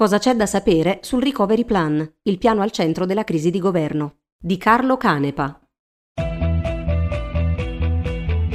Cosa 0.00 0.16
c'è 0.16 0.34
da 0.34 0.46
sapere 0.46 1.00
sul 1.02 1.22
Recovery 1.22 1.66
Plan, 1.66 2.14
il 2.22 2.38
piano 2.38 2.62
al 2.62 2.70
centro 2.70 3.04
della 3.04 3.22
crisi 3.22 3.50
di 3.50 3.58
governo? 3.60 4.20
Di 4.34 4.56
Carlo 4.56 4.96
Canepa. 4.96 5.60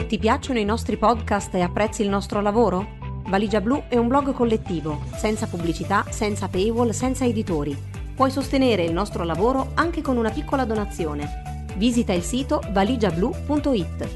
Ti 0.08 0.18
piacciono 0.18 0.58
i 0.58 0.66
nostri 0.66 0.98
podcast 0.98 1.54
e 1.54 1.62
apprezzi 1.62 2.02
il 2.02 2.10
nostro 2.10 2.42
lavoro? 2.42 2.98
Valigia 3.28 3.62
Blu 3.62 3.84
è 3.88 3.96
un 3.96 4.08
blog 4.08 4.34
collettivo, 4.34 5.04
senza 5.16 5.46
pubblicità, 5.46 6.06
senza 6.10 6.48
paywall, 6.48 6.90
senza 6.90 7.26
editori. 7.26 7.78
Puoi 8.16 8.32
sostenere 8.32 8.84
il 8.84 8.94
nostro 8.94 9.24
lavoro 9.24 9.70
anche 9.76 10.02
con 10.02 10.18
una 10.18 10.32
piccola 10.32 10.66
donazione. 10.66 11.68
Visita 11.76 12.12
il 12.12 12.24
sito 12.24 12.60
valigiablu.it. 12.72 14.10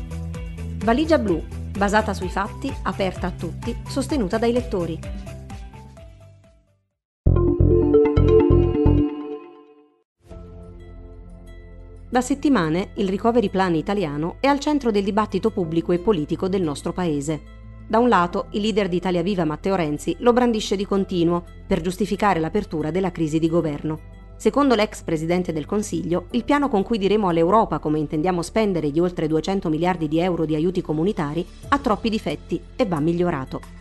Valigia 0.84 1.20
Blu, 1.20 1.46
basata 1.78 2.16
sui 2.16 2.30
fatti, 2.30 2.74
aperta 2.86 3.28
a 3.28 3.32
tutti, 3.38 3.84
sostenuta 3.88 4.40
dai 4.40 4.52
lettori. 4.52 5.28
Da 12.12 12.22
settimane 12.22 12.90
il 12.96 13.08
recovery 13.08 13.50
plan 13.50 13.76
italiano 13.76 14.38
è 14.40 14.48
al 14.48 14.60
centro 14.60 14.90
del 14.90 15.04
dibattito 15.04 15.52
pubblico 15.52 15.92
e 15.92 16.00
politico 16.00 16.50
del 16.50 16.64
nostro 16.64 16.92
paese. 16.92 17.40
Da 17.88 18.00
un 18.00 18.10
lato, 18.10 18.48
il 18.54 18.62
leader 18.62 18.88
di 18.88 18.96
Italia 18.96 19.22
Viva 19.22 19.46
Matteo 19.46 19.76
Renzi 19.76 20.16
lo 20.22 20.34
brandisce 20.34 20.76
di 20.76 20.88
continuo 20.88 21.44
per 21.68 21.82
giustificare 21.82 22.40
l'apertura 22.40 22.90
della 22.90 23.12
crisi 23.12 23.38
di 23.38 23.48
governo. 23.48 24.00
Secondo 24.38 24.74
l'ex 24.74 25.04
presidente 25.04 25.54
del 25.54 25.68
Consiglio, 25.68 26.26
il 26.32 26.46
piano 26.46 26.68
con 26.68 26.82
cui 26.82 26.98
diremo 26.98 27.28
all'Europa 27.28 27.78
come 27.78 28.00
intendiamo 28.00 28.42
spendere 28.42 28.90
gli 28.90 29.00
oltre 29.00 29.28
200 29.28 29.70
miliardi 29.70 30.08
di 30.08 30.20
euro 30.20 30.46
di 30.46 30.56
aiuti 30.56 30.82
comunitari 30.82 31.46
ha 31.68 31.78
troppi 31.78 32.10
difetti 32.10 32.60
e 32.76 32.88
va 32.88 33.00
migliorato. 33.00 33.79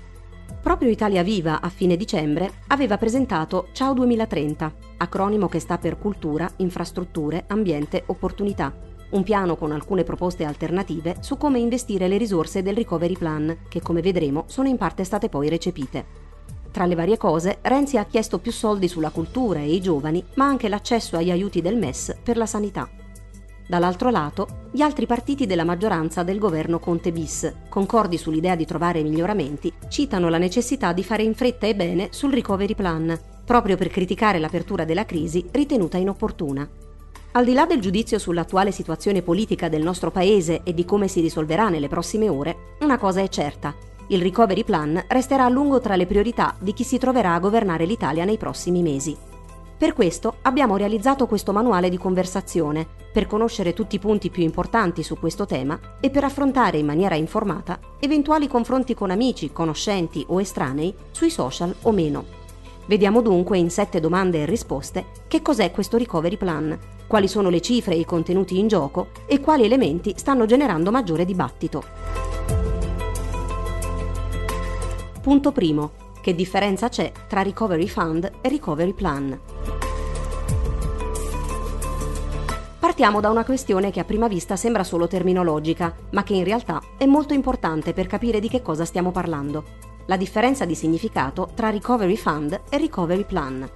Proprio 0.60 0.90
Italia 0.90 1.22
Viva 1.22 1.60
a 1.60 1.68
fine 1.68 1.96
dicembre 1.96 2.50
aveva 2.68 2.98
presentato 2.98 3.68
Ciao 3.72 3.94
2030, 3.94 4.74
acronimo 4.98 5.48
che 5.48 5.60
sta 5.60 5.78
per 5.78 5.98
cultura, 5.98 6.50
infrastrutture, 6.56 7.44
ambiente, 7.46 8.02
opportunità, 8.06 8.74
un 9.10 9.22
piano 9.22 9.56
con 9.56 9.72
alcune 9.72 10.02
proposte 10.02 10.44
alternative 10.44 11.16
su 11.20 11.36
come 11.36 11.60
investire 11.60 12.08
le 12.08 12.18
risorse 12.18 12.62
del 12.62 12.74
Recovery 12.74 13.16
Plan, 13.16 13.58
che 13.68 13.80
come 13.80 14.02
vedremo 14.02 14.44
sono 14.46 14.68
in 14.68 14.76
parte 14.76 15.04
state 15.04 15.28
poi 15.28 15.48
recepite. 15.48 16.26
Tra 16.70 16.84
le 16.86 16.96
varie 16.96 17.16
cose, 17.16 17.58
Renzi 17.62 17.96
ha 17.96 18.04
chiesto 18.04 18.38
più 18.38 18.52
soldi 18.52 18.88
sulla 18.88 19.10
cultura 19.10 19.60
e 19.60 19.72
i 19.72 19.80
giovani, 19.80 20.22
ma 20.34 20.46
anche 20.46 20.68
l'accesso 20.68 21.16
agli 21.16 21.30
aiuti 21.30 21.62
del 21.62 21.76
MES 21.76 22.16
per 22.22 22.36
la 22.36 22.46
sanità. 22.46 22.97
Dall'altro 23.68 24.08
lato, 24.08 24.48
gli 24.70 24.80
altri 24.80 25.04
partiti 25.04 25.44
della 25.44 25.62
maggioranza 25.62 26.22
del 26.22 26.38
governo 26.38 26.78
Conte 26.78 27.12
bis, 27.12 27.52
concordi 27.68 28.16
sull'idea 28.16 28.56
di 28.56 28.64
trovare 28.64 29.02
miglioramenti, 29.02 29.70
citano 29.88 30.30
la 30.30 30.38
necessità 30.38 30.94
di 30.94 31.04
fare 31.04 31.22
in 31.22 31.34
fretta 31.34 31.66
e 31.66 31.74
bene 31.74 32.08
sul 32.10 32.32
recovery 32.32 32.74
plan, 32.74 33.18
proprio 33.44 33.76
per 33.76 33.88
criticare 33.88 34.38
l'apertura 34.38 34.86
della 34.86 35.04
crisi 35.04 35.46
ritenuta 35.50 35.98
inopportuna. 35.98 36.66
Al 37.32 37.44
di 37.44 37.52
là 37.52 37.66
del 37.66 37.80
giudizio 37.80 38.18
sull'attuale 38.18 38.72
situazione 38.72 39.20
politica 39.20 39.68
del 39.68 39.82
nostro 39.82 40.10
paese 40.10 40.62
e 40.62 40.72
di 40.72 40.86
come 40.86 41.06
si 41.06 41.20
risolverà 41.20 41.68
nelle 41.68 41.88
prossime 41.88 42.30
ore, 42.30 42.76
una 42.80 42.96
cosa 42.96 43.20
è 43.20 43.28
certa. 43.28 43.74
Il 44.06 44.22
recovery 44.22 44.64
plan 44.64 45.04
resterà 45.08 45.44
a 45.44 45.50
lungo 45.50 45.78
tra 45.78 45.94
le 45.94 46.06
priorità 46.06 46.56
di 46.58 46.72
chi 46.72 46.84
si 46.84 46.96
troverà 46.96 47.34
a 47.34 47.38
governare 47.38 47.84
l'Italia 47.84 48.24
nei 48.24 48.38
prossimi 48.38 48.80
mesi. 48.80 49.14
Per 49.78 49.92
questo 49.92 50.38
abbiamo 50.42 50.76
realizzato 50.76 51.28
questo 51.28 51.52
manuale 51.52 51.88
di 51.88 51.98
conversazione, 51.98 52.84
per 53.12 53.28
conoscere 53.28 53.74
tutti 53.74 53.94
i 53.94 54.00
punti 54.00 54.28
più 54.28 54.42
importanti 54.42 55.04
su 55.04 55.16
questo 55.16 55.46
tema 55.46 55.78
e 56.00 56.10
per 56.10 56.24
affrontare 56.24 56.78
in 56.78 56.86
maniera 56.86 57.14
informata 57.14 57.78
eventuali 58.00 58.48
confronti 58.48 58.94
con 58.94 59.12
amici, 59.12 59.52
conoscenti 59.52 60.24
o 60.30 60.40
estranei 60.40 60.92
sui 61.12 61.30
social 61.30 61.72
o 61.82 61.92
meno. 61.92 62.24
Vediamo 62.86 63.22
dunque 63.22 63.56
in 63.56 63.70
sette 63.70 64.00
domande 64.00 64.42
e 64.42 64.46
risposte 64.46 65.04
che 65.28 65.42
cos'è 65.42 65.70
questo 65.70 65.96
recovery 65.96 66.36
plan, 66.36 66.76
quali 67.06 67.28
sono 67.28 67.48
le 67.48 67.60
cifre 67.60 67.94
e 67.94 68.00
i 68.00 68.04
contenuti 68.04 68.58
in 68.58 68.66
gioco 68.66 69.10
e 69.26 69.38
quali 69.38 69.64
elementi 69.64 70.14
stanno 70.16 70.44
generando 70.44 70.90
maggiore 70.90 71.24
dibattito. 71.24 71.84
Punto 75.20 75.52
primo. 75.52 76.06
Che 76.28 76.34
differenza 76.34 76.90
c'è 76.90 77.10
tra 77.26 77.40
Recovery 77.40 77.88
Fund 77.88 78.30
e 78.42 78.50
Recovery 78.50 78.92
Plan? 78.92 79.40
Partiamo 82.78 83.20
da 83.20 83.30
una 83.30 83.46
questione 83.46 83.90
che 83.90 84.00
a 84.00 84.04
prima 84.04 84.28
vista 84.28 84.54
sembra 84.54 84.84
solo 84.84 85.06
terminologica, 85.06 85.94
ma 86.10 86.24
che 86.24 86.34
in 86.34 86.44
realtà 86.44 86.82
è 86.98 87.06
molto 87.06 87.32
importante 87.32 87.94
per 87.94 88.06
capire 88.06 88.40
di 88.40 88.50
che 88.50 88.60
cosa 88.60 88.84
stiamo 88.84 89.10
parlando. 89.10 89.64
La 90.04 90.18
differenza 90.18 90.66
di 90.66 90.74
significato 90.74 91.48
tra 91.54 91.70
Recovery 91.70 92.16
Fund 92.16 92.60
e 92.68 92.76
Recovery 92.76 93.24
Plan. 93.24 93.66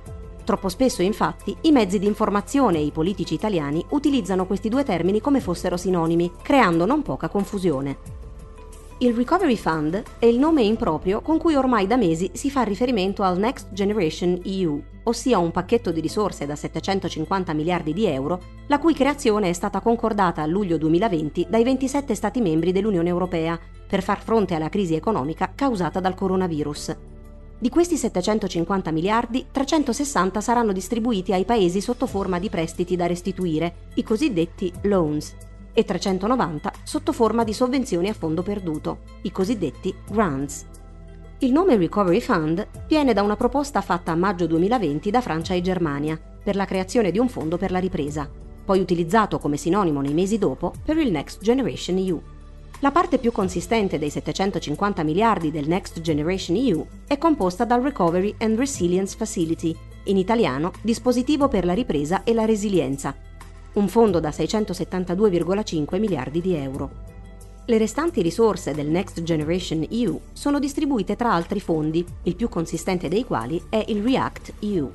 Troppo 0.45 0.69
spesso, 0.69 1.01
infatti, 1.01 1.57
i 1.63 1.73
mezzi 1.73 1.99
di 1.99 2.07
informazione 2.07 2.77
e 2.77 2.83
i 2.84 2.91
politici 2.91 3.33
italiani 3.33 3.83
utilizzano 3.93 4.45
questi 4.45 4.69
due 4.69 4.84
termini 4.84 5.23
come 5.23 5.41
fossero 5.41 5.79
sinonimi, 5.79 6.31
creando 6.43 6.84
non 6.84 7.01
poca 7.01 7.31
confusione. 7.31 8.22
Il 9.03 9.15
Recovery 9.15 9.57
Fund 9.57 10.01
è 10.21 10.27
il 10.27 10.39
nome 10.39 10.63
improprio 10.63 11.23
con 11.23 11.37
cui 11.37 11.57
ormai 11.57 11.89
da 11.89 11.97
mesi 11.97 12.31
si 12.35 12.53
fa 12.53 12.63
riferimento 12.63 13.25
al 13.25 13.37
Next 13.37 13.73
Generation 13.73 14.41
EU, 14.45 14.81
ossia 15.03 15.39
un 15.39 15.51
pacchetto 15.51 15.91
di 15.91 15.99
risorse 15.99 16.47
da 16.47 16.55
750 16.55 17.53
miliardi 17.53 17.93
di 17.95 18.07
euro, 18.07 18.41
la 18.69 18.79
cui 18.79 18.95
creazione 18.95 19.49
è 19.49 19.53
stata 19.55 19.81
concordata 19.81 20.43
a 20.43 20.47
luglio 20.47 20.79
2020 20.79 21.49
dai 21.51 21.65
27 21.65 22.15
Stati 22.15 22.41
membri 22.41 22.71
dell'Unione 22.71 23.09
Europea 23.09 23.59
per 23.89 24.05
far 24.05 24.23
fronte 24.23 24.55
alla 24.55 24.69
crisi 24.69 24.95
economica 24.95 25.51
causata 25.53 25.99
dal 25.99 26.15
coronavirus. 26.15 26.97
Di 27.59 27.69
questi 27.71 27.97
750 27.97 28.93
miliardi, 28.93 29.47
360 29.51 30.41
saranno 30.41 30.71
distribuiti 30.71 31.33
ai 31.33 31.45
paesi 31.45 31.81
sotto 31.81 32.07
forma 32.07 32.39
di 32.39 32.49
prestiti 32.49 32.95
da 32.95 33.07
restituire, 33.07 33.89
i 33.95 34.05
cosiddetti 34.05 34.73
loans, 34.83 35.34
e 35.72 35.84
390 35.84 36.72
sotto 36.83 37.12
forma 37.12 37.44
di 37.44 37.53
sovvenzioni 37.53 38.09
a 38.09 38.15
fondo 38.15 38.43
perduto, 38.43 39.00
i 39.22 39.33
cosiddetti 39.33 39.94
grants. 40.10 40.66
Il 41.38 41.53
nome 41.53 41.77
Recovery 41.77 42.21
Fund 42.21 42.66
viene 42.87 43.12
da 43.12 43.22
una 43.22 43.37
proposta 43.37 43.81
fatta 43.81 44.12
a 44.12 44.16
maggio 44.16 44.47
2020 44.47 45.10
da 45.10 45.21
Francia 45.21 45.55
e 45.55 45.60
Germania 45.60 46.19
per 46.43 46.55
la 46.55 46.65
creazione 46.65 47.10
di 47.10 47.19
un 47.19 47.28
fondo 47.28 47.56
per 47.56 47.71
la 47.71 47.78
ripresa, 47.78 48.28
poi 48.65 48.81
utilizzato 48.81 49.38
come 49.38 49.56
sinonimo 49.56 50.00
nei 50.00 50.15
mesi 50.15 50.38
dopo 50.38 50.72
per 50.84 50.97
il 50.99 51.10
Next 51.10 51.43
Generation 51.43 51.97
EU. 51.97 52.22
La 52.81 52.91
parte 52.91 53.19
più 53.19 53.33
consistente 53.33 53.99
dei 53.99 54.10
750 54.10 55.03
miliardi 55.04 55.50
del 55.50 55.69
Next 55.69 56.00
Generation 56.00 56.56
EU 56.56 56.84
è 57.06 57.16
composta 57.16 57.65
dal 57.65 57.81
Recovery 57.81 58.34
and 58.39 58.59
Resilience 58.59 59.16
Facility, 59.16 59.77
in 60.04 60.16
italiano 60.16 60.72
dispositivo 60.83 61.47
per 61.47 61.65
la 61.65 61.75
ripresa 61.75 62.25
e 62.25 62.34
la 62.34 62.44
resilienza, 62.44 63.15
un 63.75 63.88
fondo 63.88 64.21
da 64.21 64.31
672,5 64.31 65.99
miliardi 65.99 66.41
di 66.41 66.55
euro. 66.55 66.91
Le 67.65 67.78
restanti 67.78 68.22
risorse 68.22 68.75
del 68.75 68.88
Next 68.88 69.22
Generation 69.22 69.87
EU 69.91 70.21
sono 70.33 70.59
distribuite 70.59 71.15
tra 71.15 71.33
altri 71.33 71.60
fondi, 71.60 72.05
il 72.25 72.34
più 72.34 72.49
consistente 72.49 73.09
dei 73.09 73.25
quali 73.25 73.62
è 73.69 73.84
il 73.87 74.03
REACT 74.03 74.53
EU. 74.60 74.91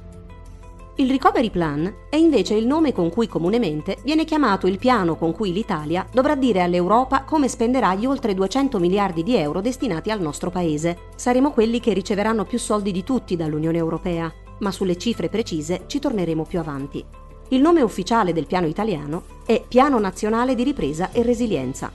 Il 0.99 1.11
Recovery 1.11 1.51
Plan 1.51 1.93
è 2.09 2.15
invece 2.15 2.55
il 2.55 2.65
nome 2.65 2.91
con 2.91 3.11
cui 3.11 3.27
comunemente 3.27 3.99
viene 4.03 4.25
chiamato 4.25 4.65
il 4.65 4.79
piano 4.79 5.15
con 5.15 5.31
cui 5.31 5.53
l'Italia 5.53 6.05
dovrà 6.11 6.35
dire 6.35 6.63
all'Europa 6.63 7.23
come 7.23 7.47
spenderà 7.47 7.93
gli 7.93 8.07
oltre 8.07 8.33
200 8.33 8.79
miliardi 8.79 9.21
di 9.21 9.35
euro 9.35 9.61
destinati 9.61 10.09
al 10.09 10.21
nostro 10.21 10.49
paese. 10.49 10.97
Saremo 11.15 11.51
quelli 11.51 11.79
che 11.79 11.93
riceveranno 11.93 12.45
più 12.45 12.57
soldi 12.57 12.91
di 12.91 13.03
tutti 13.03 13.35
dall'Unione 13.35 13.77
Europea, 13.77 14.33
ma 14.59 14.71
sulle 14.71 14.97
cifre 14.97 15.29
precise 15.29 15.83
ci 15.85 15.99
torneremo 15.99 16.43
più 16.43 16.59
avanti. 16.59 17.05
Il 17.49 17.61
nome 17.61 17.81
ufficiale 17.81 18.33
del 18.33 18.45
piano 18.45 18.67
italiano 18.67 19.23
è 19.45 19.63
Piano 19.65 19.97
Nazionale 19.99 20.53
di 20.53 20.63
Ripresa 20.63 21.11
e 21.13 21.23
Resilienza. 21.23 21.89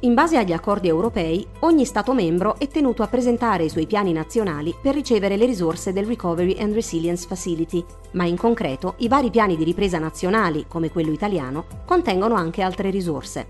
In 0.00 0.14
base 0.14 0.38
agli 0.38 0.52
accordi 0.52 0.88
europei, 0.88 1.46
ogni 1.60 1.84
Stato 1.84 2.14
membro 2.14 2.58
è 2.58 2.66
tenuto 2.68 3.02
a 3.02 3.06
presentare 3.06 3.64
i 3.64 3.68
suoi 3.68 3.86
piani 3.86 4.12
nazionali 4.12 4.74
per 4.80 4.94
ricevere 4.94 5.36
le 5.36 5.44
risorse 5.44 5.92
del 5.92 6.06
Recovery 6.06 6.56
and 6.58 6.72
Resilience 6.72 7.26
Facility, 7.26 7.84
ma 8.12 8.24
in 8.24 8.38
concreto 8.38 8.94
i 8.98 9.08
vari 9.08 9.28
piani 9.28 9.58
di 9.58 9.64
ripresa 9.64 9.98
nazionali, 9.98 10.64
come 10.66 10.90
quello 10.90 11.12
italiano, 11.12 11.66
contengono 11.84 12.34
anche 12.34 12.62
altre 12.62 12.88
risorse. 12.88 13.46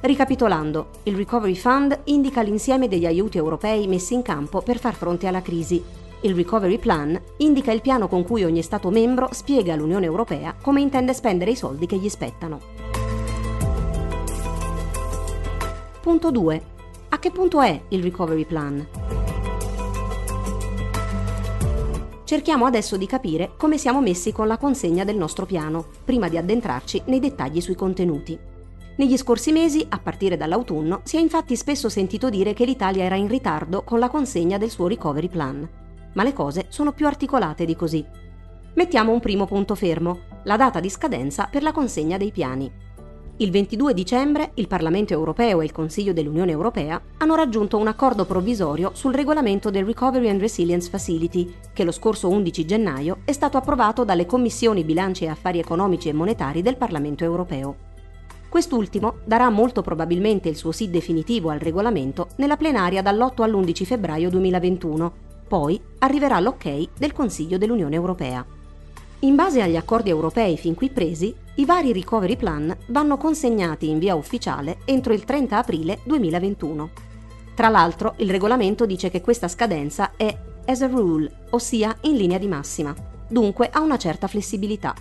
Ricapitolando, 0.00 0.90
il 1.02 1.16
Recovery 1.16 1.56
Fund 1.56 2.02
indica 2.04 2.40
l'insieme 2.40 2.86
degli 2.86 3.06
aiuti 3.06 3.36
europei 3.36 3.88
messi 3.88 4.14
in 4.14 4.22
campo 4.22 4.62
per 4.62 4.78
far 4.78 4.94
fronte 4.94 5.26
alla 5.26 5.42
crisi, 5.42 5.82
il 6.24 6.34
Recovery 6.34 6.78
Plan 6.78 7.20
indica 7.38 7.72
il 7.72 7.80
piano 7.80 8.06
con 8.06 8.22
cui 8.22 8.44
ogni 8.44 8.62
Stato 8.62 8.90
membro 8.90 9.28
spiega 9.32 9.72
all'Unione 9.72 10.06
Europea 10.06 10.54
come 10.60 10.80
intende 10.80 11.14
spendere 11.14 11.50
i 11.50 11.56
soldi 11.56 11.86
che 11.86 11.96
gli 11.96 12.08
spettano. 12.08 12.60
Punto 16.00 16.30
2. 16.30 16.62
A 17.08 17.18
che 17.18 17.30
punto 17.30 17.60
è 17.60 17.80
il 17.88 18.02
Recovery 18.02 18.44
Plan? 18.44 18.86
Cerchiamo 22.24 22.66
adesso 22.66 22.96
di 22.96 23.06
capire 23.06 23.52
come 23.56 23.76
siamo 23.76 24.00
messi 24.00 24.32
con 24.32 24.46
la 24.46 24.56
consegna 24.56 25.04
del 25.04 25.16
nostro 25.16 25.44
piano, 25.44 25.84
prima 26.04 26.28
di 26.28 26.38
addentrarci 26.38 27.02
nei 27.06 27.18
dettagli 27.18 27.60
sui 27.60 27.74
contenuti. 27.74 28.38
Negli 28.96 29.16
scorsi 29.16 29.50
mesi, 29.52 29.84
a 29.88 29.98
partire 29.98 30.36
dall'autunno, 30.36 31.00
si 31.02 31.16
è 31.16 31.20
infatti 31.20 31.56
spesso 31.56 31.88
sentito 31.88 32.30
dire 32.30 32.54
che 32.54 32.64
l'Italia 32.64 33.04
era 33.04 33.16
in 33.16 33.28
ritardo 33.28 33.82
con 33.82 33.98
la 33.98 34.08
consegna 34.08 34.56
del 34.56 34.70
suo 34.70 34.86
recovery 34.86 35.28
plan. 35.28 35.68
Ma 36.12 36.22
le 36.22 36.32
cose 36.32 36.66
sono 36.68 36.92
più 36.92 37.06
articolate 37.06 37.64
di 37.64 37.76
così. 37.76 38.04
Mettiamo 38.74 39.12
un 39.12 39.20
primo 39.20 39.46
punto 39.46 39.74
fermo, 39.74 40.20
la 40.44 40.56
data 40.56 40.80
di 40.80 40.88
scadenza 40.88 41.48
per 41.50 41.62
la 41.62 41.72
consegna 41.72 42.16
dei 42.16 42.30
piani. 42.30 42.90
Il 43.36 43.50
22 43.50 43.94
dicembre 43.94 44.52
il 44.54 44.68
Parlamento 44.68 45.12
europeo 45.12 45.60
e 45.60 45.64
il 45.64 45.72
Consiglio 45.72 46.12
dell'Unione 46.12 46.52
europea 46.52 47.00
hanno 47.16 47.34
raggiunto 47.34 47.76
un 47.76 47.88
accordo 47.88 48.24
provvisorio 48.24 48.90
sul 48.94 49.14
regolamento 49.14 49.70
del 49.70 49.84
Recovery 49.84 50.28
and 50.28 50.40
Resilience 50.40 50.88
Facility, 50.88 51.52
che 51.72 51.82
lo 51.82 51.92
scorso 51.92 52.28
11 52.28 52.64
gennaio 52.64 53.18
è 53.24 53.32
stato 53.32 53.56
approvato 53.56 54.04
dalle 54.04 54.26
Commissioni 54.26 54.84
Bilanci 54.84 55.24
e 55.24 55.28
Affari 55.28 55.58
Economici 55.58 56.08
e 56.08 56.12
Monetari 56.12 56.62
del 56.62 56.76
Parlamento 56.76 57.24
europeo. 57.24 57.90
Quest'ultimo 58.48 59.16
darà 59.24 59.48
molto 59.48 59.80
probabilmente 59.80 60.50
il 60.50 60.56
suo 60.56 60.72
sì 60.72 60.90
definitivo 60.90 61.48
al 61.48 61.58
regolamento 61.58 62.28
nella 62.36 62.58
plenaria 62.58 63.00
dall'8 63.00 63.42
all'11 63.42 63.84
febbraio 63.84 64.28
2021, 64.28 65.12
poi 65.52 65.78
arriverà 65.98 66.40
l'ok 66.40 66.88
del 66.96 67.12
Consiglio 67.12 67.58
dell'Unione 67.58 67.94
europea. 67.94 68.42
In 69.18 69.34
base 69.34 69.60
agli 69.60 69.76
accordi 69.76 70.08
europei 70.08 70.56
fin 70.56 70.74
qui 70.74 70.88
presi, 70.88 71.34
i 71.56 71.66
vari 71.66 71.92
recovery 71.92 72.36
plan 72.36 72.74
vanno 72.86 73.18
consegnati 73.18 73.90
in 73.90 73.98
via 73.98 74.14
ufficiale 74.14 74.78
entro 74.86 75.12
il 75.12 75.24
30 75.24 75.58
aprile 75.58 75.98
2021. 76.04 76.90
Tra 77.54 77.68
l'altro, 77.68 78.14
il 78.16 78.30
regolamento 78.30 78.86
dice 78.86 79.10
che 79.10 79.20
questa 79.20 79.46
scadenza 79.46 80.12
è 80.16 80.34
as 80.64 80.80
a 80.80 80.86
rule, 80.86 81.30
ossia 81.50 81.94
in 82.04 82.16
linea 82.16 82.38
di 82.38 82.48
massima, 82.48 82.94
dunque 83.28 83.68
ha 83.70 83.80
una 83.80 83.98
certa 83.98 84.28
flessibilità. 84.28 84.94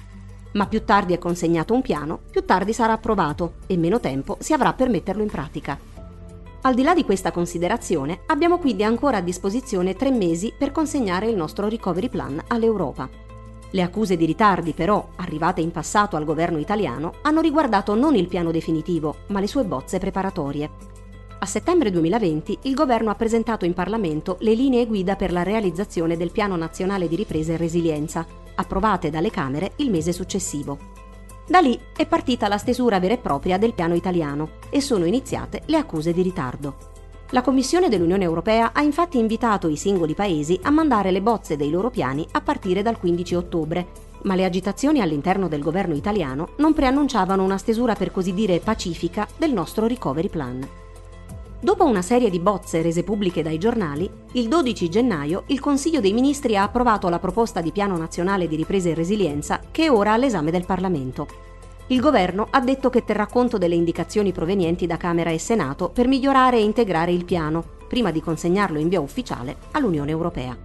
Ma 0.52 0.68
più 0.68 0.84
tardi 0.84 1.14
è 1.14 1.18
consegnato 1.18 1.74
un 1.74 1.82
piano, 1.82 2.20
più 2.30 2.44
tardi 2.44 2.74
sarà 2.74 2.92
approvato 2.92 3.54
e 3.68 3.78
meno 3.78 4.02
tempo 4.02 4.36
si 4.42 4.52
avrà 4.52 4.74
per 4.74 4.90
metterlo 4.90 5.22
in 5.22 5.30
pratica. 5.30 5.91
Al 6.64 6.76
di 6.76 6.84
là 6.84 6.94
di 6.94 7.04
questa 7.04 7.32
considerazione, 7.32 8.22
abbiamo 8.28 8.60
quindi 8.60 8.84
ancora 8.84 9.18
a 9.18 9.22
disposizione 9.22 9.96
tre 9.96 10.12
mesi 10.12 10.54
per 10.56 10.72
consegnare 10.72 11.28
il 11.28 11.36
nostro 11.36 11.68
recovery 11.68 12.08
plan 12.08 12.40
all'Europa. 12.48 13.10
Le 13.72 13.82
accuse 13.82 14.16
di 14.16 14.26
ritardi, 14.26 14.74
però, 14.74 15.10
arrivate 15.16 15.62
in 15.62 15.72
passato 15.72 16.18
al 16.18 16.24
governo 16.24 16.60
italiano, 16.60 17.14
hanno 17.24 17.42
riguardato 17.42 17.96
non 17.96 18.16
il 18.16 18.28
piano 18.28 18.52
definitivo, 18.52 19.16
ma 19.28 19.40
le 19.40 19.48
sue 19.48 19.64
bozze 19.64 19.98
preparatorie. 19.98 20.70
A 21.40 21.46
settembre 21.48 21.90
2020 21.90 22.60
il 22.64 22.76
governo 22.76 23.10
ha 23.10 23.16
presentato 23.16 23.66
in 23.66 23.74
Parlamento 23.74 24.38
le 24.42 24.54
linee 24.54 24.86
guida 24.86 25.16
per 25.16 25.32
la 25.32 25.42
realizzazione 25.42 26.16
del 26.16 26.32
Piano 26.32 26.56
Nazionale 26.58 27.08
di 27.08 27.16
Ripresa 27.16 27.54
e 27.54 27.58
Resilienza, 27.58 28.24
approvate 28.54 29.10
dalle 29.10 29.32
Camere 29.32 29.72
il 29.78 29.90
mese 29.90 30.14
successivo. 30.14 30.91
Da 31.52 31.60
lì 31.60 31.78
è 31.98 32.08
partita 32.08 32.48
la 32.48 32.58
stesura 32.58 32.98
vera 33.02 33.16
e 33.16 33.18
propria 33.18 33.58
del 33.58 33.74
piano 33.74 33.94
italiano 33.94 34.52
e 34.70 34.80
sono 34.80 35.04
iniziate 35.04 35.64
le 35.66 35.76
accuse 35.76 36.14
di 36.14 36.22
ritardo. 36.22 36.78
La 37.32 37.42
Commissione 37.42 37.90
dell'Unione 37.90 38.24
Europea 38.24 38.72
ha 38.72 38.82
infatti 38.82 39.18
invitato 39.18 39.68
i 39.68 39.76
singoli 39.76 40.14
paesi 40.14 40.58
a 40.64 40.70
mandare 40.70 41.12
le 41.12 41.22
bozze 41.22 41.58
dei 41.58 41.70
loro 41.70 41.90
piani 41.90 42.26
a 42.32 42.40
partire 42.40 42.82
dal 42.82 42.98
15 42.98 43.36
ottobre, 43.36 43.88
ma 44.22 44.36
le 44.36 44.46
agitazioni 44.46 45.02
all'interno 45.02 45.50
del 45.50 45.62
governo 45.62 45.94
italiano 45.94 46.52
non 46.60 46.74
preannunciavano 46.74 47.44
una 47.44 47.58
stesura 47.58 47.96
per 47.96 48.12
così 48.12 48.34
dire 48.34 48.62
pacifica 48.62 49.28
del 49.36 49.52
nostro 49.52 49.88
recovery 49.88 50.30
plan. 50.30 50.81
Dopo 51.62 51.86
una 51.86 52.02
serie 52.02 52.30
di 52.30 52.40
bozze 52.40 52.82
rese 52.82 53.04
pubbliche 53.04 53.44
dai 53.44 53.60
giornali, 53.60 54.10
il 54.34 54.48
12 54.48 54.90
gennaio 54.90 55.44
il 55.48 55.60
Consiglio 55.60 56.02
dei 56.02 56.12
Ministri 56.12 56.58
ha 56.58 56.64
approvato 56.64 57.08
la 57.08 57.20
proposta 57.20 57.62
di 57.62 57.72
Piano 57.72 57.96
Nazionale 57.98 58.48
di 58.48 58.56
Ripresa 58.56 58.90
e 58.90 58.96
Resilienza 58.96 59.62
che 59.72 59.86
è 59.86 59.92
ora 59.92 60.14
all'esame 60.14 60.52
del 60.52 60.66
Parlamento 60.66 61.50
il 61.92 62.00
governo 62.00 62.48
ha 62.50 62.62
detto 62.62 62.90
che 62.90 63.04
terrà 63.04 63.28
conto 63.28 63.58
delle 63.58 63.76
indicazioni 63.76 64.32
provenienti 64.32 64.88
da 64.88 64.96
Camera 64.96 65.30
e 65.30 65.38
Senato 65.38 65.90
per 65.90 66.08
migliorare 66.08 66.56
e 66.56 66.64
integrare 66.64 67.12
il 67.12 67.26
piano, 67.26 67.64
prima 67.90 68.12
di 68.12 68.22
consegnarlo 68.22 68.80
in 68.80 68.88
via 68.88 69.02
ufficiale 69.02 69.58
all'Unione 69.72 70.10
Europea. 70.10 70.58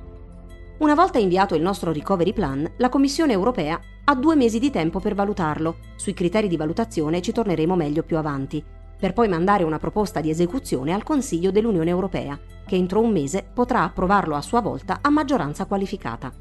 Una 0.78 0.94
volta 0.94 1.18
inviato 1.18 1.56
il 1.56 1.62
nostro 1.62 1.90
recovery 1.90 2.32
plan, 2.32 2.70
la 2.76 2.88
Commissione 2.88 3.32
europea 3.32 3.80
ha 4.04 4.14
due 4.14 4.36
mesi 4.36 4.60
di 4.60 4.70
tempo 4.70 5.00
per 5.00 5.16
valutarlo. 5.16 5.78
Sui 5.96 6.14
criteri 6.14 6.46
di 6.46 6.56
valutazione 6.56 7.20
ci 7.20 7.32
torneremo 7.32 7.74
meglio 7.74 8.04
più 8.04 8.18
avanti, 8.18 8.62
per 8.98 9.12
poi 9.12 9.28
mandare 9.28 9.64
una 9.64 9.78
proposta 9.78 10.20
di 10.20 10.30
esecuzione 10.30 10.92
al 10.92 11.02
Consiglio 11.02 11.50
dell'Unione 11.50 11.90
Europea, 11.90 12.38
che 12.66 12.76
entro 12.76 13.00
un 13.00 13.12
mese 13.12 13.46
potrà 13.52 13.82
approvarlo 13.82 14.34
a 14.34 14.42
sua 14.42 14.60
volta 14.60 14.98
a 15.02 15.10
maggioranza 15.10 15.66
qualificata. 15.66 16.32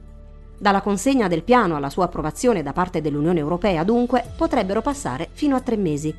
Dalla 0.57 0.81
consegna 0.81 1.27
del 1.27 1.43
piano 1.43 1.75
alla 1.75 1.89
sua 1.89 2.05
approvazione 2.05 2.63
da 2.63 2.71
parte 2.71 3.01
dell'Unione 3.01 3.39
Europea, 3.39 3.83
dunque, 3.83 4.23
potrebbero 4.37 4.81
passare 4.81 5.29
fino 5.33 5.55
a 5.55 5.61
tre 5.61 5.75
mesi. 5.75 6.15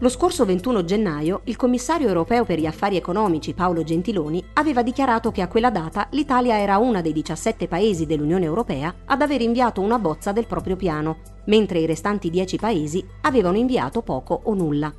Lo 0.00 0.10
scorso 0.10 0.44
21 0.44 0.84
gennaio 0.84 1.40
il 1.44 1.56
commissario 1.56 2.06
europeo 2.06 2.44
per 2.44 2.58
gli 2.58 2.66
affari 2.66 2.98
economici 2.98 3.54
Paolo 3.54 3.82
Gentiloni 3.82 4.44
aveva 4.52 4.82
dichiarato 4.82 5.32
che 5.32 5.40
a 5.40 5.48
quella 5.48 5.70
data 5.70 6.08
l'Italia 6.10 6.58
era 6.58 6.76
uno 6.76 7.00
dei 7.00 7.14
17 7.14 7.66
paesi 7.66 8.04
dell'Unione 8.04 8.44
Europea 8.44 8.94
ad 9.06 9.22
aver 9.22 9.40
inviato 9.40 9.80
una 9.80 9.98
bozza 9.98 10.32
del 10.32 10.46
proprio 10.46 10.76
piano, 10.76 11.16
mentre 11.46 11.78
i 11.78 11.86
restanti 11.86 12.28
10 12.28 12.58
paesi 12.58 13.02
avevano 13.22 13.56
inviato 13.56 14.02
poco 14.02 14.38
o 14.44 14.52
nulla. 14.52 14.92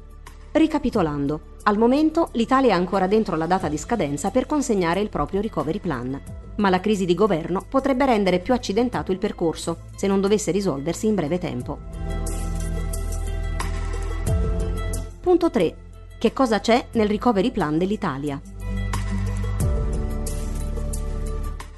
Ricapitolando, 0.57 1.41
al 1.65 1.77
momento 1.77 2.29
l'Italia 2.31 2.71
è 2.71 2.73
ancora 2.73 3.05
dentro 3.05 3.35
la 3.35 3.45
data 3.45 3.67
di 3.67 3.77
scadenza 3.77 4.31
per 4.31 4.47
consegnare 4.47 5.01
il 5.01 5.09
proprio 5.09 5.39
recovery 5.39 5.77
plan, 5.77 6.19
ma 6.55 6.71
la 6.71 6.79
crisi 6.79 7.05
di 7.05 7.13
governo 7.13 7.63
potrebbe 7.69 8.07
rendere 8.07 8.39
più 8.39 8.55
accidentato 8.55 9.11
il 9.11 9.19
percorso 9.19 9.81
se 9.95 10.07
non 10.07 10.19
dovesse 10.19 10.49
risolversi 10.49 11.05
in 11.05 11.13
breve 11.13 11.37
tempo. 11.37 11.77
Punto 15.21 15.51
3. 15.51 15.75
Che 16.17 16.33
cosa 16.33 16.59
c'è 16.59 16.87
nel 16.93 17.07
recovery 17.07 17.51
plan 17.51 17.77
dell'Italia? 17.77 18.41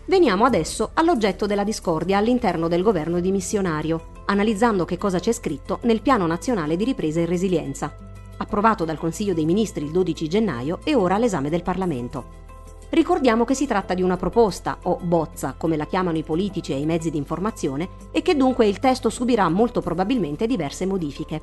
Veniamo 0.05 0.45
adesso 0.45 0.91
all'oggetto 0.93 1.45
della 1.47 1.65
discordia 1.65 2.17
all'interno 2.17 2.69
del 2.69 2.81
governo 2.81 3.19
dimissionario, 3.19 4.23
analizzando 4.27 4.85
che 4.85 4.97
cosa 4.97 5.19
c'è 5.19 5.33
scritto 5.33 5.79
nel 5.81 6.01
Piano 6.01 6.25
Nazionale 6.25 6.77
di 6.77 6.85
Ripresa 6.85 7.19
e 7.19 7.25
Resilienza, 7.25 7.93
approvato 8.39 8.85
dal 8.85 8.97
Consiglio 8.97 9.33
dei 9.33 9.45
Ministri 9.45 9.85
il 9.85 9.91
12 9.91 10.27
gennaio 10.27 10.79
e 10.83 10.95
ora 10.95 11.15
all'esame 11.15 11.49
del 11.49 11.63
Parlamento. 11.63 12.47
Ricordiamo 12.89 13.45
che 13.45 13.53
si 13.53 13.67
tratta 13.67 13.93
di 13.93 14.01
una 14.01 14.17
proposta, 14.17 14.79
o 14.83 14.97
bozza, 15.01 15.53
come 15.55 15.77
la 15.77 15.85
chiamano 15.85 16.17
i 16.17 16.23
politici 16.23 16.73
e 16.73 16.79
i 16.79 16.85
mezzi 16.85 17.11
di 17.11 17.17
informazione, 17.17 17.89
e 18.11 18.23
che 18.23 18.35
dunque 18.35 18.67
il 18.67 18.79
testo 18.79 19.09
subirà 19.09 19.47
molto 19.47 19.79
probabilmente 19.79 20.47
diverse 20.47 20.87
modifiche. 20.87 21.41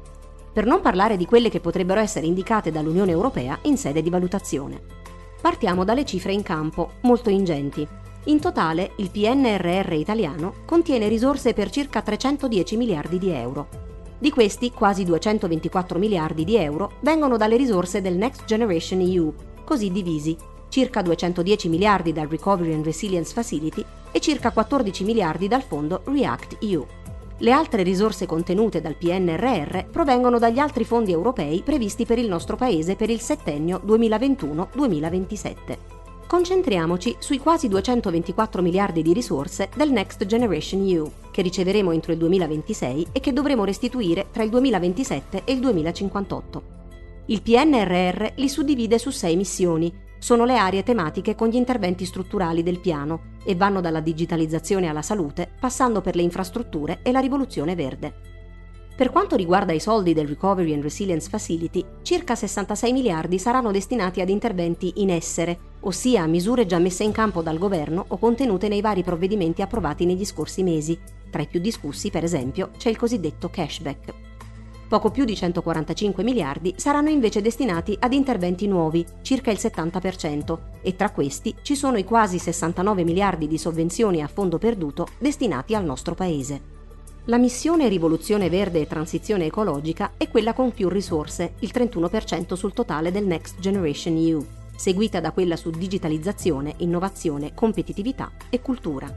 Per 0.53 0.67
non 0.67 0.81
parlare 0.81 1.17
di 1.17 1.25
quelle 1.25 1.49
che 1.49 1.61
potrebbero 1.61 2.01
essere 2.01 2.27
indicate 2.27 2.73
dall'Unione 2.73 3.13
Europea 3.13 3.59
in 3.63 3.77
sede 3.77 4.03
di 4.03 4.11
valutazione. 4.11 4.81
Partiamo 5.41 5.85
dalle 5.85 6.05
cifre 6.05 6.33
in 6.33 6.43
campo, 6.43 6.95
molto 7.03 7.31
ingenti. 7.31 7.87
In 8.25 8.41
totale, 8.41 8.93
il 8.97 9.11
PNRR 9.11 9.93
italiano 9.93 10.55
contiene 10.65 11.07
risorse 11.07 11.53
per 11.53 11.71
circa 11.71 12.03
310 12.03 12.77
miliardi 12.77 13.19
di 13.19 13.31
euro, 13.31 13.69
di 14.19 14.31
questi, 14.31 14.73
quasi 14.73 15.05
224 15.05 15.99
miliardi 15.99 16.45
di 16.45 16.57
euro 16.57 16.93
vengono 17.01 17.37
dalle 17.37 17.57
risorse 17.57 18.01
del 18.01 18.17
Next 18.17 18.45
Generation 18.45 19.01
EU, 19.01 19.33
così 19.65 19.91
divisi, 19.91 20.37
circa 20.69 21.03
210 21.03 21.69
miliardi 21.69 22.13
dal 22.13 22.29
Recovery 22.29 22.73
and 22.73 22.85
Resilience 22.85 23.33
Facility 23.33 23.85
e 24.11 24.21
circa 24.21 24.51
14 24.51 25.05
miliardi 25.05 25.49
dal 25.49 25.63
fondo 25.63 26.03
React 26.05 26.57
EU. 26.61 26.87
Le 27.39 27.51
altre 27.51 27.83
risorse 27.83 28.25
contenute 28.25 28.81
dal 28.81 28.97
PNRR 28.97 29.91
provengono 29.91 30.39
dagli 30.39 30.59
altri 30.59 30.85
fondi 30.85 31.13
europei 31.13 31.61
previsti 31.63 32.07
per 32.07 32.19
il 32.19 32.29
nostro 32.29 32.57
Paese 32.57 32.97
per 32.97 33.11
il 33.11 33.21
settennio 33.21 33.83
2021-2027. 33.85 35.96
Concentriamoci 36.27 37.15
sui 37.21 37.39
quasi 37.39 37.69
224 37.69 38.61
miliardi 38.61 39.01
di 39.01 39.13
risorse 39.13 39.69
del 39.77 39.93
Next 39.93 40.27
Generation 40.27 40.85
EU, 40.85 41.09
che 41.31 41.41
riceveremo 41.41 41.93
entro 41.93 42.11
il 42.11 42.19
2026 42.19 43.07
e 43.13 43.21
che 43.21 43.33
dovremo 43.33 43.65
restituire 43.65 44.27
tra 44.33 44.43
il 44.43 44.51
2027 44.51 45.43
e 45.45 45.53
il 45.53 45.61
2058. 45.61 46.63
Il 47.27 47.43
PNRR 47.43 48.33
li 48.37 48.49
suddivide 48.49 48.99
su 48.99 49.11
sei 49.11 49.37
missioni. 49.37 50.05
Sono 50.19 50.45
le 50.45 50.57
aree 50.57 50.83
tematiche 50.83 51.37
con 51.37 51.47
gli 51.47 51.55
interventi 51.55 52.05
strutturali 52.05 52.65
del 52.65 52.81
piano 52.81 53.35
e 53.45 53.55
vanno 53.55 53.81
dalla 53.81 54.01
digitalizzazione 54.01 54.89
alla 54.89 55.03
salute, 55.03 55.49
passando 55.61 56.01
per 56.01 56.17
le 56.17 56.23
infrastrutture 56.23 56.99
e 57.03 57.13
la 57.13 57.21
rivoluzione 57.21 57.77
verde. 57.77 58.36
Per 58.97 59.11
quanto 59.11 59.37
riguarda 59.37 59.75
i 59.75 59.79
soldi 59.79 60.15
del 60.15 60.27
Recovery 60.27 60.73
and 60.73 60.83
Resilience 60.83 61.29
Facility, 61.29 61.85
circa 62.01 62.35
66 62.35 62.93
miliardi 62.95 63.39
saranno 63.39 63.71
destinati 63.71 64.23
ad 64.23 64.31
interventi 64.31 64.91
in 65.03 65.11
essere, 65.11 65.59
ossia 65.81 66.23
a 66.23 66.27
misure 66.27 66.65
già 66.65 66.79
messe 66.79 67.05
in 67.05 67.13
campo 67.13 67.43
dal 67.43 67.59
governo 67.59 68.07
o 68.09 68.17
contenute 68.17 68.69
nei 68.69 68.81
vari 68.81 69.03
provvedimenti 69.03 69.61
approvati 69.61 70.07
negli 70.07 70.25
scorsi 70.25 70.63
mesi. 70.63 70.99
Tra 71.31 71.43
i 71.43 71.47
più 71.47 71.61
discussi, 71.61 72.09
per 72.09 72.25
esempio, 72.25 72.71
c'è 72.79 72.89
il 72.89 72.97
cosiddetto 72.97 73.51
cashback. 73.51 74.15
Poco 74.89 75.11
più 75.11 75.27
di 75.27 75.37
145 75.37 76.23
miliardi 76.23 76.73
saranno 76.79 77.11
invece 77.11 77.43
destinati 77.43 77.95
ad 78.01 78.15
interventi 78.15 78.67
nuovi, 78.67 79.05
circa 79.21 79.51
il 79.51 79.59
70%, 79.61 80.59
e 80.81 80.97
tra 80.97 81.11
questi 81.11 81.55
ci 81.61 81.77
sono 81.77 81.99
i 81.99 82.05
quasi 82.05 82.39
69 82.39 83.05
miliardi 83.05 83.47
di 83.47 83.59
sovvenzioni 83.59 84.23
a 84.23 84.27
fondo 84.27 84.57
perduto 84.57 85.07
destinati 85.19 85.75
al 85.75 85.85
nostro 85.85 86.15
Paese. 86.15 86.76
La 87.29 87.39
missione 87.39 87.89
Rivoluzione 87.89 88.49
Verde 88.49 88.83
e 88.83 88.87
Transizione 88.87 89.47
Ecologica 89.47 90.13
è 90.17 90.29
quella 90.29 90.53
con 90.53 90.71
più 90.71 90.89
risorse, 90.89 91.55
il 91.59 91.73
31% 91.75 92.55
sul 92.55 92.73
totale 92.73 93.11
del 93.11 93.27
Next 93.27 93.59
Generation 93.59 94.17
EU. 94.17 94.47
seguita 94.77 95.19
da 95.19 95.33
quella 95.33 95.57
su 95.57 95.71
digitalizzazione, 95.71 96.75
innovazione, 96.79 97.53
competitività 97.53 98.31
e 98.49 98.61
cultura. 98.63 99.13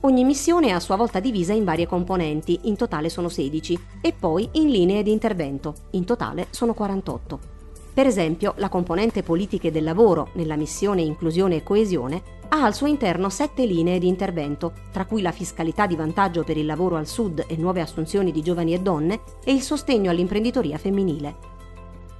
Ogni 0.00 0.24
missione 0.24 0.68
è 0.68 0.70
a 0.70 0.80
sua 0.80 0.96
volta 0.96 1.20
divisa 1.20 1.52
in 1.52 1.64
varie 1.64 1.86
componenti, 1.86 2.60
in 2.62 2.76
totale 2.76 3.10
sono 3.10 3.28
16, 3.28 3.78
e 4.00 4.14
poi 4.18 4.48
in 4.52 4.70
linee 4.70 5.02
di 5.02 5.12
intervento, 5.12 5.74
in 5.90 6.06
totale 6.06 6.46
sono 6.48 6.72
48. 6.72 7.57
Per 7.98 8.06
esempio, 8.06 8.54
la 8.58 8.68
componente 8.68 9.24
politiche 9.24 9.72
del 9.72 9.82
lavoro 9.82 10.28
nella 10.34 10.54
missione 10.54 11.02
Inclusione 11.02 11.56
e 11.56 11.62
Coesione 11.64 12.22
ha 12.50 12.62
al 12.62 12.72
suo 12.72 12.86
interno 12.86 13.28
sette 13.28 13.66
linee 13.66 13.98
di 13.98 14.06
intervento, 14.06 14.72
tra 14.92 15.04
cui 15.04 15.20
la 15.20 15.32
fiscalità 15.32 15.84
di 15.84 15.96
vantaggio 15.96 16.44
per 16.44 16.56
il 16.56 16.64
lavoro 16.64 16.94
al 16.94 17.08
sud 17.08 17.44
e 17.48 17.56
nuove 17.56 17.80
assunzioni 17.80 18.30
di 18.30 18.40
giovani 18.40 18.72
e 18.72 18.78
donne 18.78 19.22
e 19.42 19.52
il 19.52 19.62
sostegno 19.62 20.12
all'imprenditoria 20.12 20.78
femminile. 20.78 21.34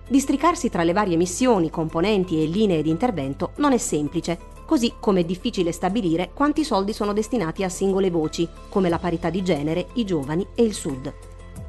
Districarsi 0.08 0.68
tra 0.68 0.82
le 0.82 0.92
varie 0.92 1.16
missioni, 1.16 1.70
componenti 1.70 2.42
e 2.42 2.47
linee 2.47 2.82
di 2.82 2.90
intervento 2.90 3.52
non 3.58 3.73
è 3.73 3.78
semplice, 3.78 4.37
così 4.66 4.94
come 4.99 5.20
è 5.20 5.25
difficile 5.25 5.70
stabilire 5.70 6.32
quanti 6.35 6.64
soldi 6.64 6.92
sono 6.92 7.12
destinati 7.12 7.62
a 7.62 7.68
singole 7.68 8.11
voci, 8.11 8.49
come 8.68 8.88
la 8.88 8.99
parità 8.99 9.30
di 9.30 9.44
genere, 9.44 9.87
i 9.92 10.04
giovani 10.04 10.44
e 10.56 10.64
il 10.64 10.75
sud. 10.75 11.14